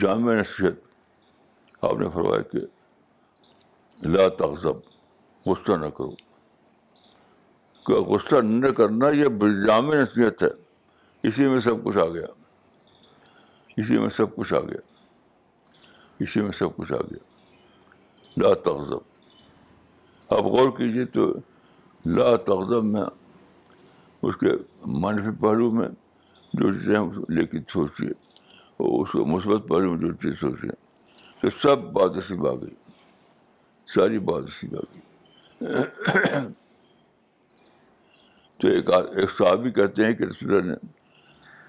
جامع 0.00 0.32
نصیحت۔ 0.34 0.72
آپ 1.84 1.94
نے 1.98 2.08
فرمایا 2.14 2.42
کہ 2.42 2.58
لا 4.02 4.28
تغضب، 4.28 4.76
غصہ 5.46 5.72
نہ 5.72 5.86
کرو۔ 5.86 6.10
کہ 7.86 7.92
غصہ 7.92 8.36
نہ 8.36 8.66
کرنا 8.66 9.08
یہ 9.08 9.24
جامع 9.66 9.94
نصیحت 9.94 10.42
ہے۔ 10.42 10.48
اسی 11.22 11.46
میں 11.48 11.60
سب 11.60 11.84
کچھ 11.84 11.98
آ 11.98 12.04
گیا۔ 12.04 12.26
اسی 13.76 13.98
میں 13.98 14.10
سب 14.10 14.36
کچھ 14.36 14.54
آ 14.54 14.60
گیا۔ 14.60 14.97
اسی 16.20 16.40
میں 16.40 16.52
سب 16.52 16.76
کچھ 16.76 16.92
آ 16.92 16.96
گیا۔ 16.96 17.22
لا 18.36 18.54
تغضب۔ 18.64 19.02
آپ 20.30 20.44
غور 20.44 20.68
کیجیے 20.76 21.04
تو 21.04 21.32
لا 22.06 22.36
تغضب 22.36 22.84
میں 22.84 23.06
اس 24.22 24.36
کے 24.36 24.50
منفی 25.02 25.30
پہلو 25.40 25.70
میں 25.70 25.88
جو 26.54 26.72
چیزیں 26.74 27.00
لے 27.28 27.44
کے 27.46 27.58
سوچیے، 27.68 28.10
اور 28.76 29.02
اس 29.02 29.12
کو 29.12 29.24
مثبت 29.26 29.68
پہلو 29.68 29.90
میں 29.90 30.00
جو 30.00 30.12
چیز 30.12 30.38
سوچیے، 30.40 30.72
تو 31.40 31.48
سب 31.62 31.78
بات 31.92 32.16
نصیب 32.16 32.46
آ 32.46 32.54
گئی۔ 32.54 32.74
ساری 33.86 34.18
بات 34.18 34.42
نصیب 34.44 34.74
آ 34.76 34.82
گئی۔ 34.88 35.00
تو 38.60 38.68
ایک 38.68 38.90
ایک 38.90 39.30
صحابی 39.30 39.70
کہتے 39.70 40.06
ہیں 40.06 40.12
کہ 40.12 40.24
رسول 40.24 40.56
اللہ 40.56 40.76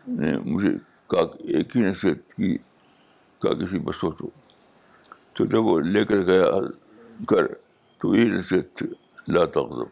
نے 0.08 0.38
مجھے 0.46 0.74
ایک 1.58 1.76
ہی 1.78 1.82
نصیحت 1.82 2.34
کی۔ 2.34 2.58
کہا 3.42 3.54
کسی 3.54 3.80
پر 3.80 3.94
سوچو 3.94 4.28
تو 5.34 5.46
جب 5.46 5.66
وہ 5.66 5.80
لے 5.80 6.06
کر 6.06 6.18
گیا 6.18 6.46
گھر، 7.30 7.48
تو 7.98 8.16
یہی 8.16 8.28
نصیحت 8.28 8.78
تھی، 8.78 8.88
لا 9.28 9.46
تغضب۔ 9.46 9.86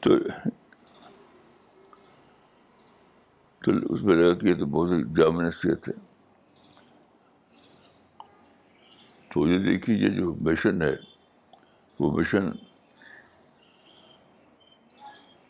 تو 0.00 0.18
تو 3.64 3.94
اس 3.94 4.02
میں 4.02 4.16
لگا 4.16 4.34
کہ 4.34 4.46
یہ 4.46 4.54
تو 4.54 4.66
بہت 4.66 4.90
ہی 4.90 5.14
جامع 5.16 5.42
نصیحت 5.42 5.88
ہے۔ 5.88 5.92
تو 9.34 9.48
یہ 9.48 9.58
دیکھیے، 9.58 9.96
یہ 9.96 10.08
جو 10.08 10.34
مشن 10.34 10.82
ہے، 10.82 10.96
وہ 12.00 12.10
مشن 12.10 12.50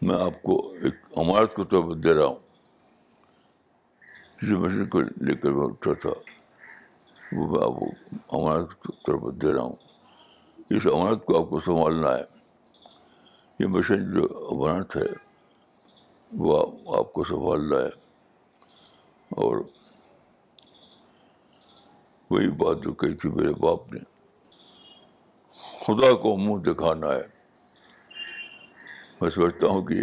میں 0.03 0.15
آپ 0.15 0.43
کو 0.43 0.73
ایک 0.83 0.95
عمارت 1.17 1.57
کے 1.57 1.63
طور 1.65 1.85
پر 1.85 1.95
دے 1.95 2.15
رہا 2.15 2.25
ہوں۔ 2.25 2.37
کسی 4.37 4.55
مشن 4.55 4.89
کو 4.89 5.01
لے 5.01 5.35
کر 5.35 5.51
میں 5.51 5.67
اٹھا 5.67 5.93
تھا۔ 5.93 6.11
وہ 7.35 7.47
میں 7.47 7.65
آپ 7.65 7.81
کو 7.81 7.87
عمارت 8.39 8.83
کے 8.83 9.31
دے 9.31 9.53
رہا 9.53 9.63
ہوں۔ 9.63 9.77
اس 10.71 10.87
عمارت 10.87 11.27
کو 11.27 11.45
آپ 11.45 11.51
کو 11.51 11.61
سنبھالنا 11.61 12.19
ہے۔ 12.19 12.23
یہ 13.59 13.67
مشن 13.67 14.15
جو 14.15 14.49
عمارت 14.53 14.97
ہے، 14.97 15.35
وہ 16.33 16.67
آپ 16.97 17.13
کو 17.13 17.25
سنبھالنا 17.25 17.77
ہے۔ 17.77 18.05
اور 19.31 19.57
وہی 22.31 22.51
بات 22.51 22.83
جو 22.83 22.93
کہی 22.93 23.15
تھی 23.15 23.31
میرے 23.31 23.55
باپ 23.55 23.93
نے، 23.93 24.01
خدا 25.87 26.13
کو 26.13 26.37
منہ 26.37 26.63
دکھانا 26.63 27.07
ہے۔ 27.07 27.23
میں 29.21 29.31
سمجھتا 29.31 29.67
ہوں 29.67 29.83
کہ 29.83 30.01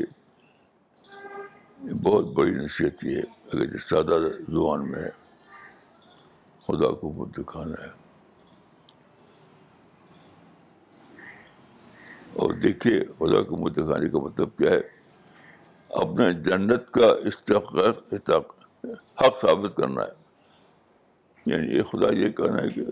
بہت 2.04 2.26
بڑی 2.26 2.52
نصیحت 2.52 3.04
یہ 3.04 3.18
ہے، 3.18 3.24
اگر 3.54 3.78
سادہ 3.78 4.20
زبان 4.52 4.92
میں 4.92 5.00
ہے۔ 5.00 5.31
خدا 6.64 6.94
کو 6.94 7.14
منہ 7.14 7.32
دکھانا 7.32 7.84
ہے۔ 7.84 7.90
اور 12.34 12.54
دیکھیے، 12.54 13.06
خدا 13.06 13.44
کو 13.44 13.58
منہ 13.58 13.74
دکھانے 13.74 14.10
کا 14.10 14.20
مطلب 14.20 14.58
کیا 14.58 14.72
ہے؟ 14.72 14.82
اپنے 15.90 16.34
جنت 16.34 16.92
کا 16.92 17.06
استحق 17.06 17.76
حق 19.22 19.42
ثابت 19.42 19.78
کرنا 19.78 20.02
ہے۔ 20.02 20.22
یعنی 21.46 21.78
یہ 21.78 21.84
خدا 21.84 22.14
یہ 22.14 22.30
کہنا 22.30 22.62
ہے 22.62 22.70
کہ 22.70 22.86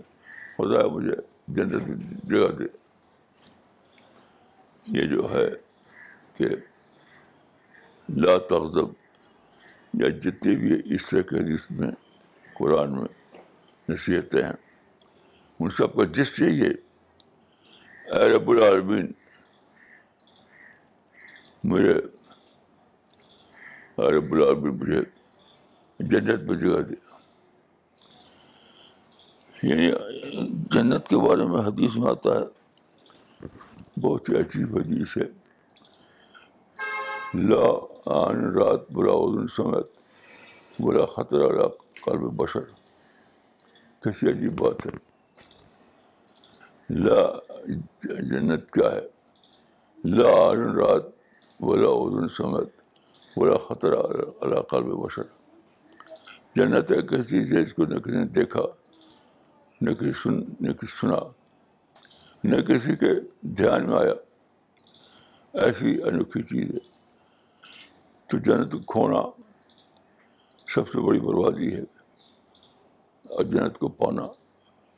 خدا 0.58 0.86
مجھے 0.86 1.16
جنت 1.48 1.82
میں 1.88 1.96
جگہ 2.24 2.48
دے۔ 2.48 2.64
یہ 4.86 5.04
جو 5.04 5.30
ہے 5.30 5.48
کہ 6.34 6.46
لا 8.08 8.38
تغضب 8.38 8.86
یا 9.94 10.08
جتنے 10.08 10.56
بھی 10.56 10.94
اس 10.94 11.06
طرح 11.10 11.20
کے 11.20 11.38
حدیث 11.38 11.70
میں، 11.70 11.90
قرآن 12.54 12.92
میں 12.94 13.19
نصیحتیں 13.90 14.42
ہیں۔ 14.42 14.70
ان 15.60 15.70
سب 15.70 15.94
کا 15.94 16.04
جس 16.04 16.40
یہی 16.40 16.62
ہے 16.62 16.72
اے 18.16 18.34
رب 18.34 18.50
العالمین 18.50 19.12
مجھے 21.64 21.94
اے 23.96 24.18
رب 24.18 24.32
العالمین 24.32 24.76
مجھے 24.76 25.00
جنت 25.98 26.42
میں 26.42 26.56
جگہ 26.56 26.82
دے۔ 26.82 26.94
یعنی 29.62 29.92
جنت 30.70 31.08
کے 31.08 31.16
بارے 31.16 31.44
میں 31.44 31.60
حدیث 31.60 31.96
میں 31.96 32.10
آتا 32.10 32.28
ہے، 32.28 32.44
بہت 34.00 34.28
ہی 34.28 34.36
عجیب 34.36 34.76
حدیث 34.76 35.16
ہے۔ 35.16 35.28
لا 37.34 37.64
آن 38.06 38.36
رات 38.58 38.92
برا 38.92 39.12
ادن 39.12 39.48
سمیت 39.48 39.86
برا 40.80 41.06
خطرہ 41.06 41.68
قلب 42.04 42.20
بشر۔ 42.20 42.79
کیسی 44.02 44.30
عجیب 44.30 44.60
بات 44.60 44.86
ہے۔ 44.86 44.90
لا، 46.90 47.38
جنت 48.02 48.72
کیا 48.72 48.92
ہے؟ 48.92 49.00
لا 50.04 50.28
آن 50.28 50.58
رات 50.58 51.02
بلا 51.60 51.88
ادن 51.88 52.28
سمیت 52.28 52.82
برا 53.38 53.56
خطرہ 53.56 53.96
اللہ 54.40 54.60
قلب 54.60 54.86
بشر۔ 54.86 55.22
جنت 56.54 56.90
ایک 56.90 57.12
ایسی 57.12 57.28
چیز 57.28 57.52
ہے 57.52 57.62
اس 57.62 57.74
کو 57.74 57.84
نہ 57.84 57.98
کسی 57.98 58.16
نے 58.16 58.24
دیکھا، 58.24 58.60
نہ 59.80 59.90
کسی 59.90 60.12
سن، 60.22 60.40
نہ 60.60 60.72
کسی 60.72 60.96
سنا، 61.00 61.18
نہ 62.44 62.56
کسی 62.56 62.96
کے 62.96 63.14
دھیان 63.40 63.86
میں 63.86 63.96
آیا۔ 63.96 64.12
ایسی 65.52 66.02
انوکھی 66.02 66.42
چیز 66.42 66.70
ہے۔ 66.70 66.90
تو 68.26 68.38
جنت 68.38 68.72
کھونا 68.86 69.22
سب 70.74 70.88
سے 70.88 71.00
بڑی 71.00 71.20
بربادی 71.20 71.74
ہے۔ 71.74 71.99
اور 73.40 73.46
جنت 73.48 73.78
کو 73.78 73.88
پانا 73.88 74.26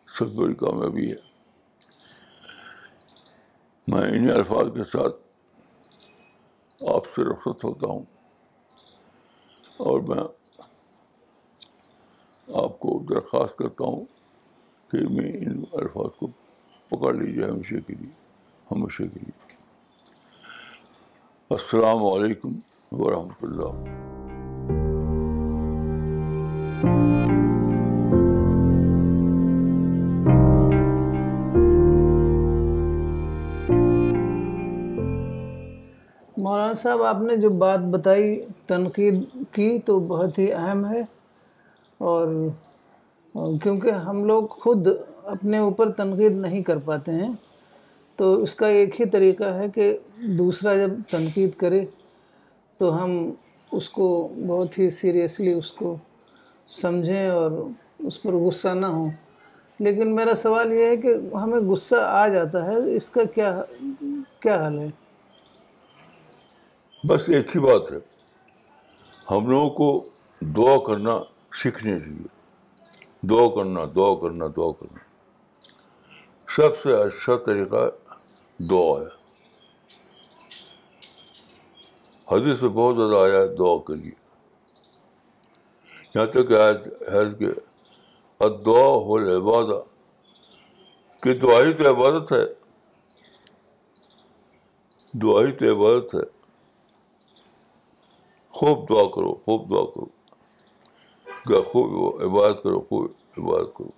سب 0.07 0.29
سے 0.29 0.35
بڑی 0.35 0.55
کامیابی 0.55 1.11
ہے۔ 1.11 1.17
میں 3.89 4.03
انہیں 4.03 4.33
الفاظ 4.33 4.67
کے 4.75 4.85
ساتھ 4.85 5.17
آپ 6.83 7.05
سے 7.05 7.33
رخصت 7.33 7.65
ہوتا 7.65 7.87
ہوں 7.87 8.03
اور 9.77 10.01
میں 10.01 10.25
آپ 12.55 12.79
کو 12.81 13.03
درخواست 13.09 13.57
کرتا 13.57 13.85
ہوں 13.85 14.05
کہ 14.91 14.99
میں 15.11 15.33
ان 15.33 15.65
الفاظ 15.73 16.19
کو 16.19 16.27
پکڑ 16.89 17.15
لیجیے 17.15 17.45
ہمیشہ 17.45 17.75
کے 17.87 17.95
لیے، 17.95 18.13
ہمیشہ 18.71 19.03
کے 19.03 19.21
لیے۔ 19.23 19.57
السلام 21.51 22.05
علیکم 22.05 22.53
ورحمۃ 22.93 23.43
اللہ۔ 23.43 24.22
مولانا 36.73 36.83
صاحب، 36.83 37.03
آپ 37.03 37.21
نے 37.23 37.37
جو 37.37 37.49
بات 37.51 37.81
بتائی 37.91 38.41
تنقید 38.67 39.23
کی 39.53 39.79
تو 39.79 39.99
بہت 40.01 40.39
ہی 40.39 40.53
اہم 40.53 40.85
ہے 40.87 41.01
اور 42.01 42.27
کیونکہ 43.63 43.91
ہم 44.07 44.25
لوگ 44.25 44.47
خود 44.53 44.89
اپنے 45.25 45.59
اوپر 45.59 45.91
تنقید 45.91 46.37
نہیں 46.37 46.63
کر 46.63 46.77
پاتے 46.85 47.13
ہیں، 47.13 47.33
تو 48.19 48.35
اس 48.43 48.55
کا 48.55 48.67
ایک 48.69 49.01
ہی 49.01 49.07
طریقہ 49.07 49.45
ہے 49.55 49.69
کہ 49.69 49.97
دوسرا 50.39 50.75
جب 50.77 50.91
تنقید 51.11 51.51
کرے 51.57 51.85
تو 52.81 53.03
ہم 53.03 53.31
اس 53.73 53.89
کو 53.89 54.07
بہت 54.47 54.79
ہی 54.79 54.89
سیریسلی 54.91 55.53
اس 55.53 55.73
کو 55.73 55.95
سمجھیں 56.81 57.29
اور 57.29 57.51
اس 57.99 58.23
پر 58.23 58.33
غصہ 58.37 58.69
نہ 58.75 58.87
ہوں۔ 58.87 59.11
لیکن 59.81 60.15
میرا 60.15 60.35
سوال 60.35 60.73
یہ 60.73 60.87
ہے 60.87 60.97
کہ 60.97 61.15
ہمیں 61.35 61.61
غصہ 61.61 61.97
آ 61.97 62.27
جاتا 62.29 62.65
ہے، 62.67 62.97
اس 62.97 63.09
کا 63.11 63.25
کیا 63.35 63.63
کیا 64.41 64.67
حل 64.67 64.79
ہے؟ 64.79 64.89
بس 67.05 67.29
ایک 67.29 67.57
ہی 67.57 67.61
بات 67.61 67.93
ہے، 67.93 67.97
ہم 69.31 69.47
لوگوں 69.47 69.71
کو 69.71 70.11
دعا 70.41 70.77
کرنا 70.87 71.19
سیکھنے 71.63 72.01
چاہیے 72.01 72.29
دعا 73.23 73.55
کرنا 73.55 73.81
دعا 73.97 74.15
کرنا 74.21 74.47
دعا 74.57 74.73
کرنا۔ 74.73 74.99
سب 76.57 76.83
سے 76.83 76.97
اچھا 76.97 77.37
طریقہ 77.47 77.91
دعا 78.59 79.01
ہے۔ 79.01 79.23
حدیث 82.33 82.63
میں 82.63 82.71
بہت 82.71 82.97
زیادہ 82.97 83.17
آیا 83.17 83.41
ہے 83.43 83.57
دعا 83.57 83.79
کے 83.79 83.95
لیے۔ 83.95 84.13
یہاں 86.15 86.27
تک 86.27 86.53
آیا 86.53 86.73
ہے 87.13 87.35
کہ 87.39 87.47
دعا 88.41 88.87
ہو 88.87 89.19
عبادت 89.19 89.89
کہ 91.23 91.35
دعا 91.35 91.63
ہی 91.63 91.73
تو 91.73 91.91
عبادت 91.91 92.33
ہے۔ 92.33 92.47
دعا 95.13 95.43
ہی 95.43 95.53
تو 95.53 95.65
عبادت 95.73 96.15
ہے۔ 96.15 96.42
خوب 98.63 98.89
دعا 98.89 99.03
کرو 99.15 99.35
خوب 99.35 99.71
دعا 99.71 99.85
کرو۔ 99.85 100.05
کیا 101.47 101.63
خوب 101.63 102.23
عبادت 102.23 102.63
کرو 102.63 102.81
خوب 102.81 103.07
عبادت 103.39 103.77
کرو۔ 103.77 103.91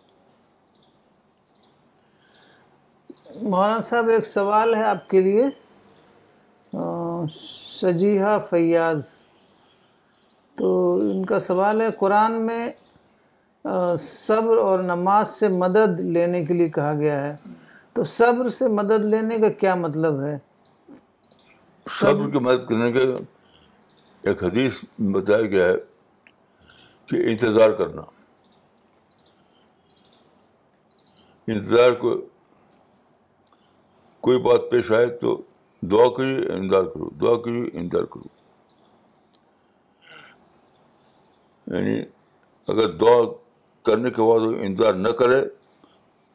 مولانا 3.43 3.81
صاحب 3.81 4.09
ایک 4.09 4.27
سوال 4.27 4.75
ہے 4.75 4.85
آپ 4.85 5.11
کے 5.11 5.21
لیے۔ 5.21 5.47
شجیحہ 7.71 8.39
فیاض۔ 8.51 9.07
تو 10.55 10.99
ان 11.01 11.27
کا 11.27 11.39
سوال 11.39 11.81
ہے 11.81 11.87
قرآن 11.91 12.33
میں 12.33 12.73
صبر 13.99 14.57
اور 14.57 14.79
نماز 14.79 15.31
سے 15.31 15.49
مدد 15.49 16.01
لینے 16.01 16.45
کے 16.45 16.55
لیے 16.55 16.69
کہا 16.69 16.95
گیا 16.95 17.23
ہے۔ 17.23 17.37
تو 17.93 18.05
صبر 18.05 18.49
سے 18.49 18.69
مدد 18.69 19.05
لینے 19.05 19.39
کا 19.39 19.49
کیا 19.49 19.75
مطلب 19.75 20.21
ہے؟ 20.21 20.39
صبر 21.91 22.31
کی 22.31 22.39
مدد 22.39 22.69
کرنے 22.69 22.93
کے 22.93 23.34
ایک 24.27 24.45
حدیث 24.45 24.73
بتایا 24.99 25.43
گیا 25.43 25.69
ہے 25.69 25.75
کہ 27.07 27.17
انتظار 27.17 27.71
کرنا۔ 27.71 28.03
انتظار 31.49 31.93
کو 31.93 32.17
کوئی 34.21 34.39
بات 34.39 34.61
پیش 34.71 34.93
آئے 34.93 35.07
تو 35.07 35.43
دعا 35.81 36.17
کریے، 36.17 36.53
انتظار 36.53 36.83
کرو، 36.83 37.11
دعا 37.11 37.43
کریے، 37.43 37.65
انتظار 37.73 38.03
کرو۔ 38.03 38.29
یعنی 41.67 42.03
اگر 42.69 42.93
دعا 42.93 43.21
کرنے 43.83 44.11
کے 44.11 44.23
بعد 44.23 44.41
وہ 44.41 44.57
انتظار 44.61 44.95
نہ 44.95 45.09
کرے 45.09 45.43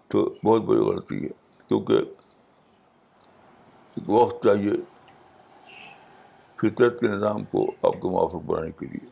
تو 0.08 0.36
بہت 0.46 0.62
بڑی 0.62 0.80
غلطی 0.80 1.24
ہے، 1.24 1.30
کیونکہ 1.68 1.94
ایک 1.94 4.10
وقت 4.10 4.44
چاہیے 4.44 4.72
فطرت 6.62 7.00
کے 7.00 7.08
نظام 7.08 7.44
کو 7.44 7.72
آپ 7.84 8.00
کو 8.00 8.10
موافق 8.10 8.46
بنانے 8.46 8.72
کے 8.72 8.86
لیے۔ 8.86 9.08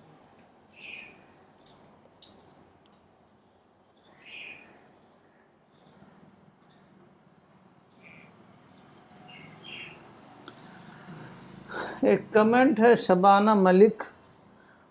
ایک 12.01 12.21
کمنٹ 12.31 12.79
ہے، 12.79 12.95
شبانہ 12.95 13.53
ملک۔ 13.53 14.03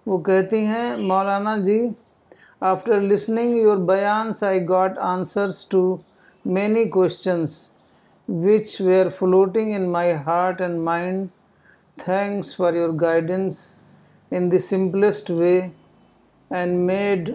وہ 0.07 0.19
کہتی 0.19 0.65
ہیں، 0.67 0.97
مولانا 0.97 1.57
ji 1.57 1.89
after 2.61 3.01
listening 3.01 3.57
your 3.57 3.77
بیانس 3.77 4.43
I 4.43 4.69
got 4.69 4.99
answers 4.99 5.67
to 5.67 5.97
many 6.45 6.85
questions 6.85 7.71
which 8.29 8.81
were 8.81 9.09
floating 9.09 9.75
in 9.75 9.89
my 9.93 10.13
heart 10.13 10.61
and 10.61 10.81
mind 10.81 11.27
thanks 11.99 12.55
for 12.57 12.75
your 12.75 12.91
guidance 13.01 13.59
in 14.33 14.51
the 14.53 14.59
simplest 14.59 15.31
way 15.31 15.61
and 16.51 16.79
made 16.87 17.31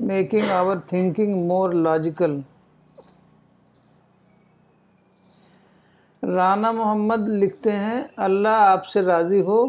making 0.00 0.50
our 0.50 0.76
thinking 0.86 1.34
more 1.48 1.72
logical 1.72 2.38
Rana 6.22 6.70
Muhammad 6.72 7.28
لکھتے 7.28 7.72
ہیں 7.72 8.02
اللہ 8.16 8.62
آپ 8.62 8.86
سے 8.86 9.02
راضی 9.02 9.40
ہو 9.40 9.64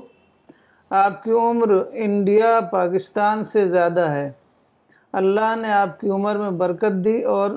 آپ 0.91 1.23
کی 1.23 1.31
عمر 1.31 1.73
India 1.93 2.59
Pakistan 2.71 3.43
سے 3.43 3.67
زیادہ 3.67 4.09
ہے 4.09 4.29
اللہ 5.13 5.55
نے 5.55 5.71
آپ 5.71 5.99
کی 5.99 6.09
عمر 6.09 6.35
میں 6.35 6.51
برکت 6.57 7.03
دی 7.05 7.21
اور 7.23 7.51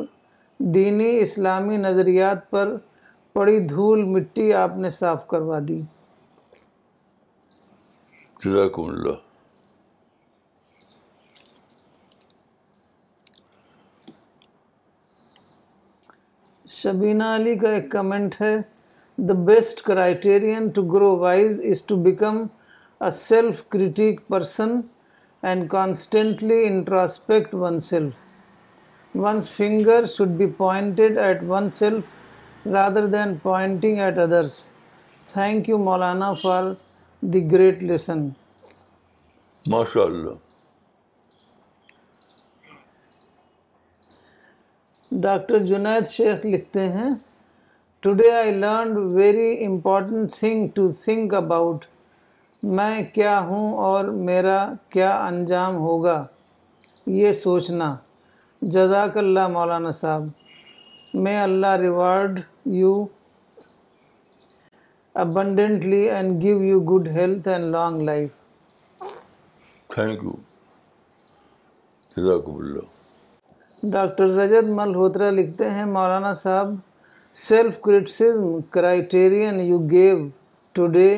دینی 0.61 1.18
اسلامی 1.20 1.76
نظریات 1.76 2.50
پر 2.50 2.76
پڑی 3.32 3.59
دھول 3.68 4.04
مٹی 4.04 4.52
آپ 4.54 4.76
نے 4.76 4.90
صاف 4.90 5.26
کروا 5.26 5.59
دی 5.68 5.80
جزاکم 8.41 8.89
اللہ 8.89 9.16
شبینہ 16.66 17.24
علی 17.36 17.57
کا 17.59 17.70
ایک 17.70 17.91
کمنٹ 17.93 18.41
ہے 18.41 18.55
the 19.18 19.34
best 19.45 19.82
criterion 19.82 20.68
to 20.68 20.82
grow 20.93 21.16
wise 21.18 21.61
is 21.70 21.82
to 21.86 21.97
become 22.03 22.43
a 23.01 23.11
self 23.18 23.68
critic 23.68 24.26
person 24.28 24.80
and 25.43 25.70
constantly 25.70 26.64
introspect 26.66 27.55
one 27.57 27.80
self 27.82 29.14
one's 29.14 29.51
finger 29.57 30.07
should 30.16 30.39
be 30.39 30.47
pointed 30.59 31.18
at 31.18 31.43
one 31.47 31.70
self 31.78 32.66
rather 32.66 33.07
than 33.12 33.36
pointing 33.43 33.99
at 33.99 34.18
others 34.20 34.61
thank 35.26 35.68
you 35.68 35.78
Maulana 35.80 36.32
for 36.43 36.72
the 37.22 37.40
great 37.52 37.82
lesson 37.82 38.28
ماشاء 39.66 40.02
اللہ. 40.02 40.34
Doctor 45.12 45.58
Junaid 45.58 46.08
شیخ 46.08 46.46
لکھتے 46.46 46.88
ہیں 46.88 47.10
today 48.00 48.30
I 48.30 48.52
learned 48.52 48.98
very 49.14 49.66
important 49.66 50.34
thing 50.34 50.68
to 50.74 50.90
think 51.04 51.34
about 51.34 51.84
میں 52.62 53.02
کیا 53.14 53.38
ہوں 53.40 53.76
اور 53.78 54.04
میرا 54.04 54.58
کیا 54.88 55.26
انجام 55.26 55.76
ہوگا؟ 55.76 56.24
یہ 57.06 57.32
سوچنا۔ 57.32 57.94
جزاک 58.62 59.16
اللہ 59.18 59.48
مولانا 59.48 59.90
صاحب 59.90 60.26
میں 61.14 61.38
اللہ 61.42 61.76
reward 61.76 62.40
you 62.64 63.04
abundantly 65.14 66.09
and 66.09 66.40
give 66.40 66.62
you 66.62 66.80
good 66.80 67.09
health 67.09 67.46
and 67.46 67.72
long 67.72 68.04
life. 68.04 68.34
You 69.90 70.32
جزاک 72.16 72.48
اللہ 72.48 73.88
ڈاکٹر 73.92 74.34
رجت 74.36 74.68
ملہوترا 74.78 75.30
لکھتے 75.30 75.70
ہیں 75.70 75.84
مولانا 75.86 76.32
صاحب 76.42 76.74
self 77.34 77.80
criticism 77.84 78.61
criterion 78.70 79.61
you 79.61 79.78
give 79.90 80.18
today 80.76 81.11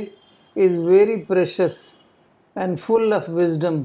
is 0.56 0.78
very 0.86 1.20
precious 1.28 1.78
and 2.56 2.80
full 2.86 3.12
of 3.12 3.28
wisdom 3.34 3.82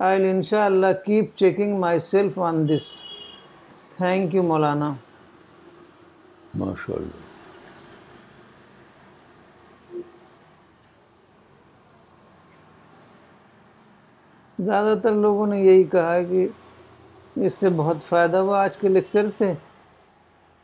I 0.00 0.20
will 0.20 0.28
ان 0.30 0.42
شاء 0.50 0.64
اللہ 0.64 0.92
keep 1.04 1.36
checking 1.38 1.78
my 1.80 1.98
self 2.10 2.38
on 2.48 2.68
this 2.68 2.92
thank 3.96 4.34
you 4.34 4.42
مولانا 4.42 4.92
ماشاء 6.54 6.94
اللہ 6.94 7.21
زیادہ 14.64 14.94
تر 15.02 15.12
لوگوں 15.14 15.46
نے 15.46 15.60
یہی 15.60 15.82
کہا 15.84 16.14
ہے 16.14 16.24
کہ 16.24 16.46
اس 17.36 17.54
سے 17.54 17.68
بہت 17.76 17.96
فائدہ 18.08 18.36
ہوا 18.36 18.62
آج 18.62 18.76
کے 18.76 18.88
لیکچر 18.88 19.26
سے 19.38 19.52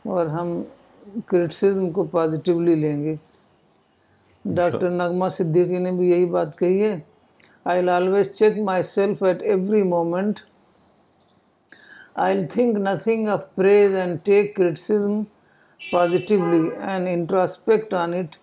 اور 0.05 0.25
ہم 0.27 0.61
کرٹسزم 1.27 1.89
کو 1.91 2.03
پازیٹیولی 2.11 2.75
لیں 2.75 3.01
گے۔ 3.03 3.15
ڈاکٹر 4.45 4.89
نغمہ 4.91 5.27
صدیقی 5.29 5.77
نے 5.77 5.91
بھی 5.91 6.09
یہی 6.09 6.25
بات 6.25 6.57
کہی 6.59 6.83
ہے۔ 6.83 6.95
I 7.65 7.79
will 7.81 7.89
always 7.89 8.33
check 8.33 8.57
my 8.59 8.83
self 8.83 9.23
at 9.23 9.41
every 9.41 9.83
moment 9.83 10.39
I 12.15 12.37
will 12.37 12.45
think 12.53 12.77
nothing 12.77 13.27
of 13.27 13.43
praise 13.55 13.95
and 13.95 14.17
take 14.23 14.55
criticism 14.55 15.21
positively 15.81 16.69
and 16.81 17.07
introspect 17.07 17.93
on 17.93 18.13
it 18.13 18.35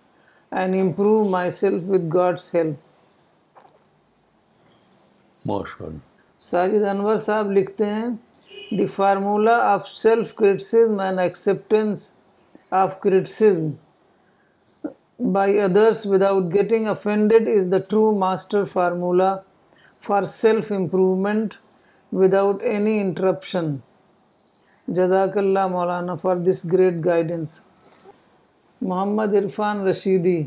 and 0.51 0.75
improve 0.75 1.23
my 1.29 1.51
self 1.51 1.83
with 1.87 2.13
God's 2.13 2.53
help 2.55 2.86
ماشاء 5.47 5.85
اللہ۔ 5.85 5.97
ساجد 6.41 6.83
انور 6.83 7.15
صاحب 7.25 7.51
لکھتے 7.51 7.85
ہیں 7.85 8.07
the 8.77 8.85
formula 8.95 9.57
of 9.73 9.87
self 9.87 10.33
criticism 10.35 10.99
and 10.99 11.19
acceptance 11.19 12.11
of 12.71 12.99
criticism 13.01 13.69
by 15.33 15.59
others 15.61 16.05
without 16.05 16.53
getting 16.53 16.87
offended 16.87 17.47
is 17.49 17.71
the 17.71 17.77
true 17.89 18.11
master 18.19 18.63
formula 18.73 19.35
for 20.03 20.23
self 20.23 20.71
improvement 20.71 21.53
without 22.11 22.63
any 22.63 22.99
interruption 23.01 23.75
جزاک 24.87 25.37
اللہ 25.37 25.67
مولانا 25.67 26.15
for 26.15 26.35
this 26.35 26.65
great 26.71 27.03
guidance 27.05 27.59
Muhammad 28.81 29.35
Irfan 29.35 29.87
Rashidi 29.87 30.41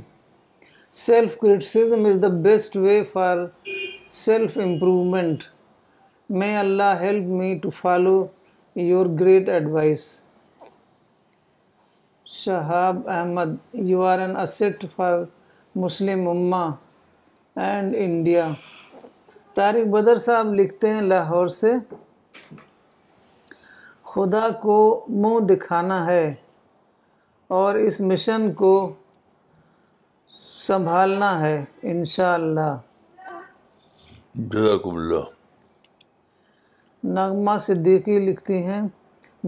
self 0.95 1.39
criticism 1.39 2.05
is 2.05 2.23
the 2.23 2.29
best 2.43 2.77
way 2.77 3.03
for 3.13 3.37
self 4.11 4.57
improvement 4.59 5.43
میں 6.31 6.57
اللہ 6.57 6.95
help 7.01 7.27
me 7.33 7.55
to 7.63 7.71
follow 7.73 8.15
your 8.77 9.07
great 9.21 9.49
advice 9.49 10.03
Shahab 12.27 13.09
Ahmad 13.09 13.55
you 13.83 14.03
are 14.05 14.19
an 14.19 14.37
asset 14.37 14.85
for 14.97 15.19
Muslim 15.75 16.27
امہ 16.29 16.65
and 17.57 17.95
India 17.99 18.49
Tariq 19.57 19.87
Badr 19.91 20.19
Sahab 20.19 20.53
لکھتے 20.55 20.91
ہیں 20.91 21.03
لاہور 21.05 21.47
سے 21.55 21.73
خدا 24.07 24.49
کو 24.61 24.81
منہ 25.15 25.41
دکھانا 25.47 26.05
ہے 26.07 26.33
اور 27.51 27.75
اس 27.77 28.01
مشن 28.03 28.53
کو 28.55 28.75
سنبھالنا 30.61 31.41
ہے 31.41 31.65
انشاءاللہ 31.85 32.61
اللہ 32.61 32.90
جزاکم 34.35 34.97
اللہ۔ 34.97 35.25
نغمہ 37.15 37.57
صدیقی 37.67 38.19
لکھتی 38.27 38.63
ہیں، 38.67 38.81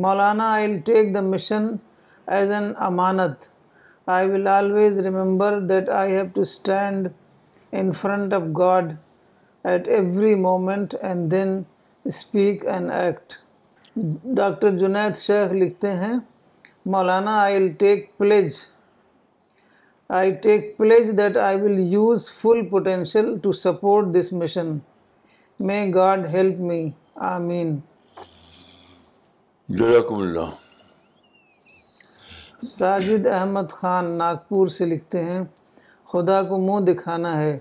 مولانا 0.05 0.51
I 0.53 0.67
will 0.67 0.79
take 0.87 1.15
the 1.15 1.21
mission 1.21 1.67
as 2.27 2.51
an 2.53 2.73
امانت 2.87 3.47
I 4.07 4.31
will 4.31 4.47
always 4.49 4.99
remember 5.07 5.59
that 5.69 5.89
I 6.01 6.13
have 6.15 6.25
to 6.35 6.41
stand 6.41 7.09
in 7.73 7.93
front 8.01 8.35
of 8.35 8.43
God 8.59 8.93
at 9.65 9.89
every 9.89 10.35
moment 10.49 10.95
and 11.01 11.31
then 11.33 11.61
speak 12.05 12.67
and 12.67 12.91
act 12.93 13.35
doctor 14.37 14.79
Junaid 14.79 15.17
Sheikh 15.19 15.53
لکھتے 15.63 15.93
ہیں، 16.03 16.15
مولانا 16.95 17.41
I 17.43 17.57
will 17.57 17.69
take 17.79 18.11
pledge 18.19 18.53
I 20.17 20.31
take 20.33 20.77
pledge 20.77 21.19
that 21.19 21.37
I 21.37 21.61
will 21.61 21.79
use 21.79 22.31
full 22.31 22.67
potential 22.71 23.39
to 23.43 23.53
support 23.53 24.07
this 24.07 24.33
mission 24.33 24.79
may 25.61 25.87
God 25.95 26.27
help 26.27 26.59
me 26.59 26.91
آمین 27.15 27.77
جزاکم 29.69 30.15
اللہ 30.15 30.51
ساجد 32.69 33.27
احمد 33.27 33.71
خان 33.71 34.11
ناگپور 34.11 34.67
سے 34.67 34.87
لکھتے 34.87 35.25
ہیں 35.25 35.41
خدا 36.05 36.43
کو 36.43 36.59
منہ 36.59 36.85
دکھانا 36.85 37.41
ہے۔ 37.41 37.59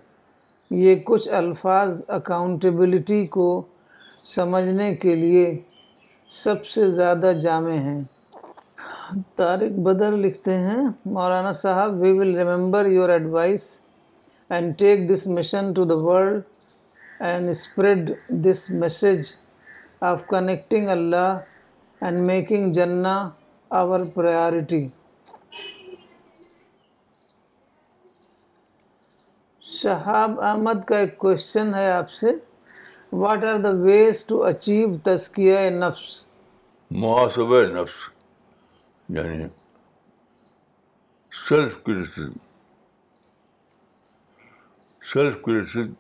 یہ 0.71 0.95
کچھ 1.05 1.29
الفاظ 1.29 2.01
اکاؤنٹیبلٹی 2.07 3.25
کو 3.27 3.61
سمجھنے 4.23 4.95
کے 4.95 5.15
لیے 5.15 5.61
سب 6.29 6.65
سے 6.65 6.91
زیادہ 6.91 7.31
جامع 7.41 7.77
ہیں۔ 7.77 8.01
طارق 9.35 9.79
بدر 9.79 10.11
لکھتے 10.11 10.53
ہیں۔ 10.57 10.87
مولانا 11.05 11.51
صاحب 11.53 12.01
we 12.01 12.11
will 12.11 12.37
remember 12.37 12.85
your 12.85 13.09
advice 13.09 13.79
and 14.49 14.77
take 14.79 15.09
this 15.09 15.27
mission 15.27 15.73
to 15.73 15.85
the 15.85 15.95
world 15.95 16.41
and 17.19 17.49
spread 17.49 18.11
this 18.29 18.69
message 18.69 19.31
of 20.01 20.27
connecting 20.27 20.89
Allah 20.89 21.37
and 22.01 22.19
making 22.19 22.71
جنا 22.73 23.29
آور 23.69 23.99
پرائرٹی 24.13 24.87
شہاب 29.61 30.41
احمد 30.41 30.83
کا 30.85 30.97
ایک 30.97 31.17
کوشچن 31.17 31.73
ہے 31.75 31.91
آپ 31.91 32.11
سے۔ 32.11 32.31
What 33.11 33.43
are 33.43 33.57
the 33.57 33.69
ways 33.69 34.23
to 34.23 34.43
achieve 34.43 34.89
تزکیہ 35.03 35.69
نفس؟ 35.69 36.25
محاسبہ 36.91 37.61
نفس۔ 37.61 38.10
یعنی 39.11 39.45
سیلف 41.49 41.83
کرٹیسزم 41.83 42.31
سیلف 45.13 45.41
کرٹیسزم 45.41 45.93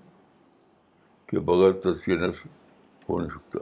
کے 1.25 1.39
بغیر 1.39 1.71
تزکیہ 1.71 2.15
نفس 2.15 2.45
ہو 3.09 3.19
نہیں 3.19 3.29
سکتا۔ 3.29 3.59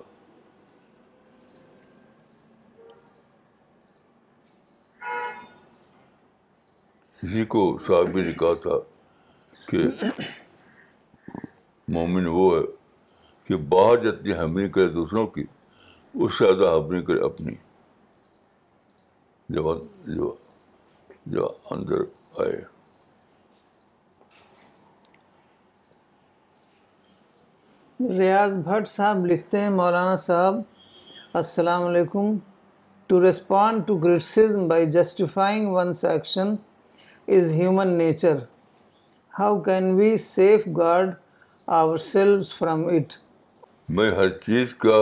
اسی 7.24 7.46
کو 7.46 7.80
صحابی 7.88 8.22
نے 8.22 8.34
کہا 8.34 8.54
تھا 8.54 8.78
کہ 9.66 9.78
مومن 11.88 12.26
وہ 12.26 12.58
ہے 12.58 12.62
کہ 13.46 13.56
باہر 13.56 13.98
جتنی 13.98 14.34
حمری 14.34 14.70
کرے 14.70 14.88
دوسروں 14.88 15.28
کی، 15.28 15.44
اس 16.14 16.38
سے 16.38 16.46
زیادہ 16.46 16.76
حمری 16.76 17.04
کرے 17.04 17.20
اپنی۔ 17.26 17.56
جو, 19.50 19.74
جو, 20.08 20.36
جو 21.26 21.48
اندر 21.72 22.02
آئے۔ 22.38 22.62
ریاض 28.00 28.58
بھٹ 28.58 28.88
صاحب 28.90 29.26
لکھتے 29.26 29.60
ہیں 29.60 29.70
مولانا 29.70 30.16
صاحب 30.16 30.56
السلام 31.34 31.84
علیکم۔ 31.84 32.38
To 33.10 33.22
respond 33.24 33.88
to 33.88 33.98
criticism 33.98 34.68
by 34.68 34.86
justifying 34.92 35.68
one's 35.68 36.04
action 36.06 36.54
as 37.28 37.52
human 37.52 37.88
nature 37.88 38.38
how 39.40 39.60
can 39.62 39.92
we 39.96 40.16
safeguard 40.78 41.14
ourselves 41.98 42.54
from 42.54 42.86
it 42.88 43.14
میں 43.90 44.12
ہر 44.12 44.30
چیز 44.30 44.74
کا 44.74 45.00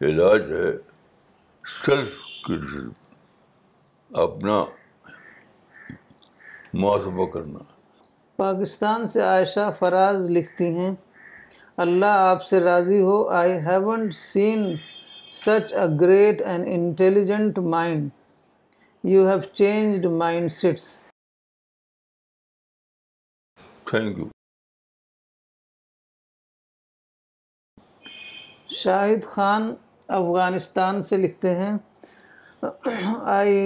علاج 0.00 0.52
ہے 0.52 0.70
سیلف 1.64 2.12
کرٹیسزم 2.46 2.88
اپنا 4.12 4.56
محاسبہ 6.74 7.26
کرنا۔ 7.26 7.62
پاکستان 8.38 9.06
سے 9.06 9.20
عائشہ 9.22 9.70
فراز 9.78 10.30
لکھتی 10.30 10.66
ہیں 10.76 10.92
اللہ 11.76 12.14
آپ 12.30 12.42
سے 12.44 12.60
راضی 12.60 13.00
ہو۔ 13.00 13.28
I 13.40 13.52
haven't 13.58 14.14
seen 14.14 14.60
such 15.44 15.72
a 15.72 15.86
great 16.00 16.42
and 16.42 16.64
intelligent 16.68 17.58
mind 17.74 18.10
you 19.04 19.28
have 19.28 19.40
changed 19.54 20.04
mindsets 20.52 20.86
thank 23.86 24.18
you 24.18 24.26
Shahid 28.74 29.24
Khan 29.24 29.62
Afghanistan 30.08 31.02
سے 31.02 31.16
لکھتے 31.16 31.54
ہیں 31.54 31.72
I 33.28 33.56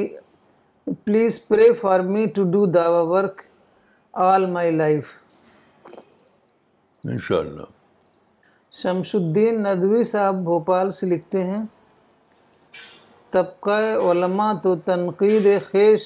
please 0.87 1.39
pray 1.49 1.73
for 1.73 2.01
me 2.01 2.27
to 2.27 2.43
do 2.51 2.65
Dawa 2.67 3.01
work 3.03 3.41
all 4.15 4.47
my 4.47 4.71
life 4.71 5.09
ان 7.05 7.19
شاء 7.19 7.39
اللہ 7.39 7.75
شمش 8.73 9.15
الدین 9.15 9.63
ندوی 9.63 10.03
صاحب 10.03 10.43
بھوپال 10.45 10.93
سے 10.93 11.07
لکھتے 11.07 11.43
ہیں 11.45 11.63
طبقہ 13.33 13.81
علماء 14.11 14.53
تو 14.63 14.75
تنقید 14.77 15.47
خیش 15.71 16.03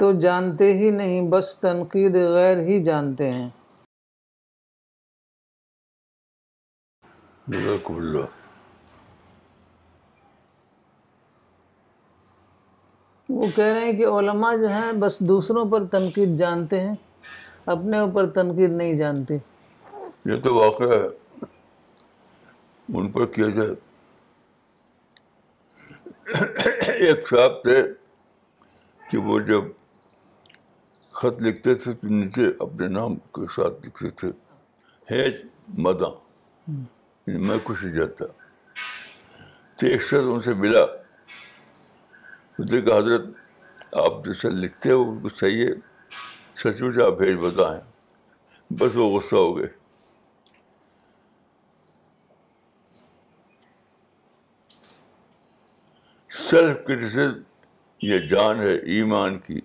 تو 0.00 0.12
جانتے 0.20 0.72
ہی 0.72 0.90
نہیں 0.90 1.28
بس 1.30 1.54
تنقید 1.60 2.16
غیر 2.34 2.58
ہی 2.58 2.82
جانتے 2.84 3.32
ہیں 3.32 3.48
اللہ 7.48 8.39
وہ 13.30 13.46
کہہ 13.56 13.64
رہے 13.64 13.84
ہیں 13.84 13.92
کہ 13.92 14.06
علماء 14.06 14.56
جو 14.56 14.68
ہیں 14.68 14.92
بس 14.92 15.18
دوسروں 15.20 15.64
پر 15.64 15.84
تنقید 15.86 16.36
جانتے 16.36 16.80
ہیں 16.80 16.94
اپنے 17.66 17.98
اوپر 17.98 18.26
تنقید 18.26 18.70
نہیں 18.70 18.94
جانتے۔ 18.94 19.34
یہ 20.24 20.40
تو 20.44 20.54
واقعہ 20.54 20.86
ہے۔ 20.86 21.06
ان 22.94 23.12
پر 23.12 23.26
کیا 23.26 23.48
جائے۔ 23.48 23.68
ایک 26.92 27.28
صاحب 27.28 27.62
تھے 27.62 27.82
کہ 29.10 29.18
وہ 29.18 29.40
جب 29.40 29.62
خط 31.12 31.42
لکھتے 31.42 31.74
تھے 31.74 31.92
تو 31.92 32.06
نیچے 32.06 32.42
اپنے 32.60 32.88
نام 32.88 33.16
کے 33.16 33.46
ساتھ 33.56 33.86
لکھتے 33.86 34.10
تھے۔ 34.10 34.28
ہیج 35.10 35.34
مداں۔ 35.78 36.10
یعنی 37.26 37.36
میں 37.36 37.58
کچھ 37.64 37.86
جاتا 37.86 38.24
تو 39.76 39.86
ایک 39.86 40.02
شخص 40.02 40.24
ان 40.24 40.42
سے 40.42 40.54
ملا۔ 40.54 40.99
اس 42.60 42.92
حضرت، 42.96 43.22
آپ 43.92 44.24
جیسا 44.24 44.48
لکھتے 44.48 44.90
ہو 44.90 45.04
بالکل 45.04 45.36
صحیح 45.36 45.66
ہے۔ 45.66 45.72
سچ 46.54 46.82
مچ 46.82 46.98
آپ 46.98 47.12
بھیج 47.12 47.36
بتائیں، 47.36 47.80
بس 48.70 48.96
وہ 48.96 49.18
غصہ 49.18 49.34
ہو 49.34 49.58
گئے۔ 49.58 49.66
سیلف 56.28 56.76
کرٹیسزم 56.86 57.32
یہ 58.02 58.18
جان 58.18 58.60
ہے، 58.60 58.74
ایمان 58.76 59.38
کی 59.38 59.60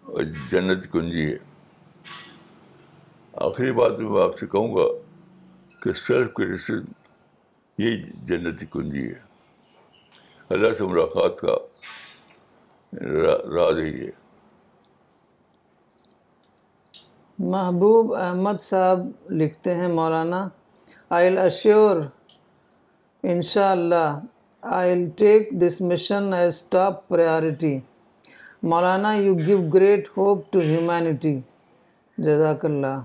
اور 0.00 0.22
جنت 0.50 0.92
کنجی 0.92 1.32
ہے۔ 1.32 1.36
آخری 3.32 3.72
بات 3.72 3.98
میں 3.98 4.22
آپ 4.22 4.38
سے 4.38 4.46
کہوں 4.46 4.74
گا 4.74 4.86
کہ 5.80 5.92
سیلف 5.92 6.34
کرٹیسزم 6.34 6.92
یہ 7.78 7.96
جنتی 8.26 8.66
کنجی 8.70 9.08
ہے۔ 9.10 9.29
اللہ 10.50 10.68
سے 10.78 10.84
ملاقات 10.84 11.38
کا 11.40 11.54
راز 13.56 13.78
ہی 13.78 14.06
ہے۔ 14.06 14.10
محبوب 17.38 18.14
احمد 18.14 18.62
صاحب 18.62 18.98
لکھتے 19.30 19.74
ہیں 19.74 19.88
مولانا 19.88 20.48
آئل 21.10 21.38
اشور 21.38 21.96
انشاء 23.22 23.70
اللہ 23.70 24.20
I'll 24.62 25.08
take 25.18 25.50
this 25.52 25.80
mission 25.80 26.32
as 26.34 26.62
top 26.62 27.08
priority. 27.08 27.78
Maulana 28.62 29.14
you 29.14 29.34
give 29.34 29.60
great 29.74 30.08
hope 30.16 30.52
to 30.52 30.58
humanity. 30.58 31.40
جزاک 32.18 32.64
اللہ۔ 32.64 32.98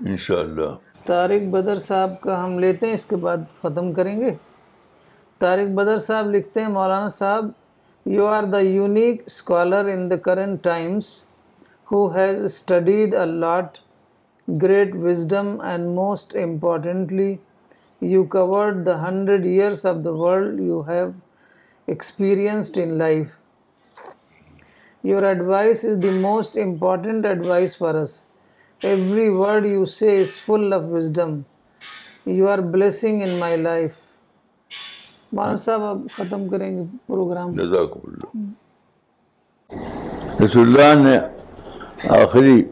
انشاء 0.00 0.40
اللہ 0.40 0.72
طارق 1.04 1.48
بدر 1.50 1.78
صاحب 1.78 2.20
کا 2.20 2.44
ہم 2.44 2.58
لیتے 2.58 2.86
ہیں 2.86 2.94
اس 2.94 3.06
کے 3.06 3.16
بعد 3.16 3.36
ختم 3.62 3.92
کریں 3.92 4.20
گے۔ 4.20 4.34
طارق 5.40 5.68
بدر 5.74 5.98
صاحب 5.98 6.30
لکھتے 6.30 6.60
ہیں، 6.60 6.68
مولانا 6.68 7.08
صاحب 7.08 7.48
you 8.06 8.26
are 8.26 8.44
the 8.52 8.58
unique 8.58 9.22
scholar 9.26 9.84
in 9.92 10.08
the 10.10 10.16
current 10.26 10.62
times 10.64 11.08
who 11.92 12.06
has 12.14 12.44
studied 12.44 13.14
a 13.14 13.24
lot 13.26 13.78
great 14.48 14.94
wisdom 15.02 15.56
and 15.70 15.88
most 15.94 16.36
importantly 16.42 17.34
you 18.02 18.22
covered 18.36 18.84
the 18.86 19.02
hundred 19.02 19.46
years 19.46 19.84
of 19.86 19.96
the 20.04 20.12
world 20.20 20.60
you 20.60 20.80
have 20.88 21.10
experienced 21.88 22.78
in 22.82 22.96
life 22.98 23.36
your 25.04 25.22
advice 25.22 25.84
is 25.84 26.02
the 26.02 26.10
most 26.20 26.56
important 26.62 27.26
advice 27.26 27.76
for 27.78 27.94
us 27.94 28.14
every 28.80 29.28
word 29.28 29.66
you 29.66 29.84
say 29.98 30.20
is 30.20 30.32
full 30.46 30.72
of 30.72 30.82
wisdom 30.90 31.38
you 32.26 32.48
are 32.48 32.58
blessing 32.74 33.22
in 33.22 33.38
my 33.38 33.56
life 33.56 33.92
مولانا 35.32 35.56
صاحب 35.56 35.82
آپ 35.82 35.96
ختم 36.16 36.48
کریں 36.48 36.76
گے 36.76 36.82
programme. 37.06 37.52
جزاکم 37.54 38.00
اللہ۔ 38.04 38.52
رسول 40.44 40.80
اللہ 40.80 41.08
نے 41.08 41.18
آخری 42.08 42.64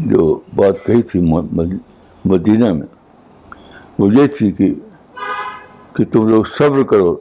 جو 0.00 0.40
بات 0.56 0.86
کہی 0.86 1.02
تھی 1.02 1.20
مدینہ 2.24 2.72
میں، 2.72 2.86
وہ 3.98 4.14
یہ 4.14 4.26
تھی 4.26 4.52
کہ 4.52 4.74
کہ 5.92 6.04
تم 6.04 6.28
لوگ 6.28 6.44
صبر 6.44 6.82
کرو۔ 6.82 7.16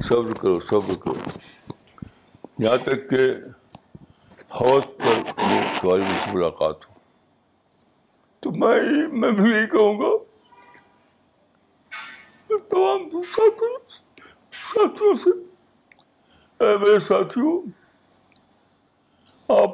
صبر 0.00 0.32
کرو 0.40 0.60
صبر 0.60 0.94
کرو۔ 1.00 1.14
یہاں 2.58 2.76
تک 2.76 3.10
کہ 3.10 3.32
حوض 4.60 4.82
پر 4.84 5.42
تمہاری 5.80 6.02
ملاقات 6.32 6.84
ہو۔ 6.88 6.94
تو 8.40 8.50
میں 8.50 8.80
میں 9.12 9.30
بھی 9.30 9.50
یہی 9.50 9.66
کہوں 9.66 9.98
گا۔ 9.98 10.27
تمام 12.48 13.08
ساتھی 13.34 13.66
ساتھیوں 14.52 15.14
سے 15.24 15.30
اے 16.60 16.76
میرے 16.76 16.98
ساتھیوں 17.00 17.52
آپ 19.48 19.70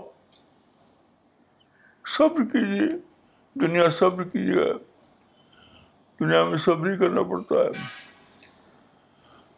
صبر 2.04 2.44
کیجیے 2.44 2.88
دنیا 3.56 3.88
صبر 3.98 4.24
کیجیے 4.24 4.72
دنیا 6.20 6.44
میں 6.44 6.58
صبر 6.58 6.90
ہی 6.90 6.96
کرنا 6.96 7.22
پڑتا 7.22 7.54
ہے 7.54 7.70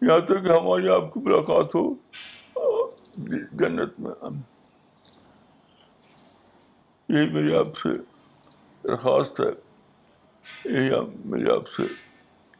یہاں 0.02 0.18
تک 0.18 0.44
کہ 0.44 0.50
ہماری 0.50 0.88
آپ 0.88 1.12
کی 1.14 1.20
ملاقات 1.20 1.74
ہو 1.74 1.94
جنت 3.52 4.00
میں 4.00 4.14
یہی 7.08 7.30
میری 7.30 7.56
آپ 7.56 7.76
سے 7.78 7.96
درخواست 8.84 9.40
ہے 9.40 9.50
یہی 10.64 10.90
میری 11.24 11.50
آپ 11.50 11.68
سے 11.68 11.82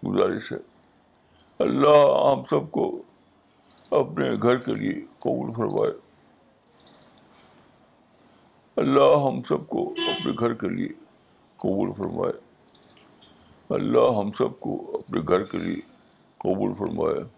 گزارش 0.05 0.53
ہے۔ 0.53 0.59
اللہ 1.59 2.33
ہم 2.33 2.43
سب 2.51 2.71
کو 2.71 3.03
اپنے 3.91 4.31
گھر 4.43 4.57
کے 4.57 4.75
لیے 4.75 5.05
قبول 5.19 5.53
فرمائے۔ 5.53 5.93
اللہ 8.77 9.27
ہم 9.27 9.43
سب 9.43 9.69
کو 9.69 9.91
اپنے 9.91 10.33
گھر 10.39 10.55
کے 10.55 10.69
لیے 10.69 10.89
قبول 11.57 11.93
فرمائے۔ 11.99 12.33
اللہ 13.71 14.19
ہم 14.19 14.33
سب 14.33 14.61
کو 14.61 14.93
اپنے 14.95 15.21
گھر 15.29 15.43
کے 15.43 15.59
لیے 15.59 15.81
قبول 16.39 16.75
فرمائے۔ 16.79 17.36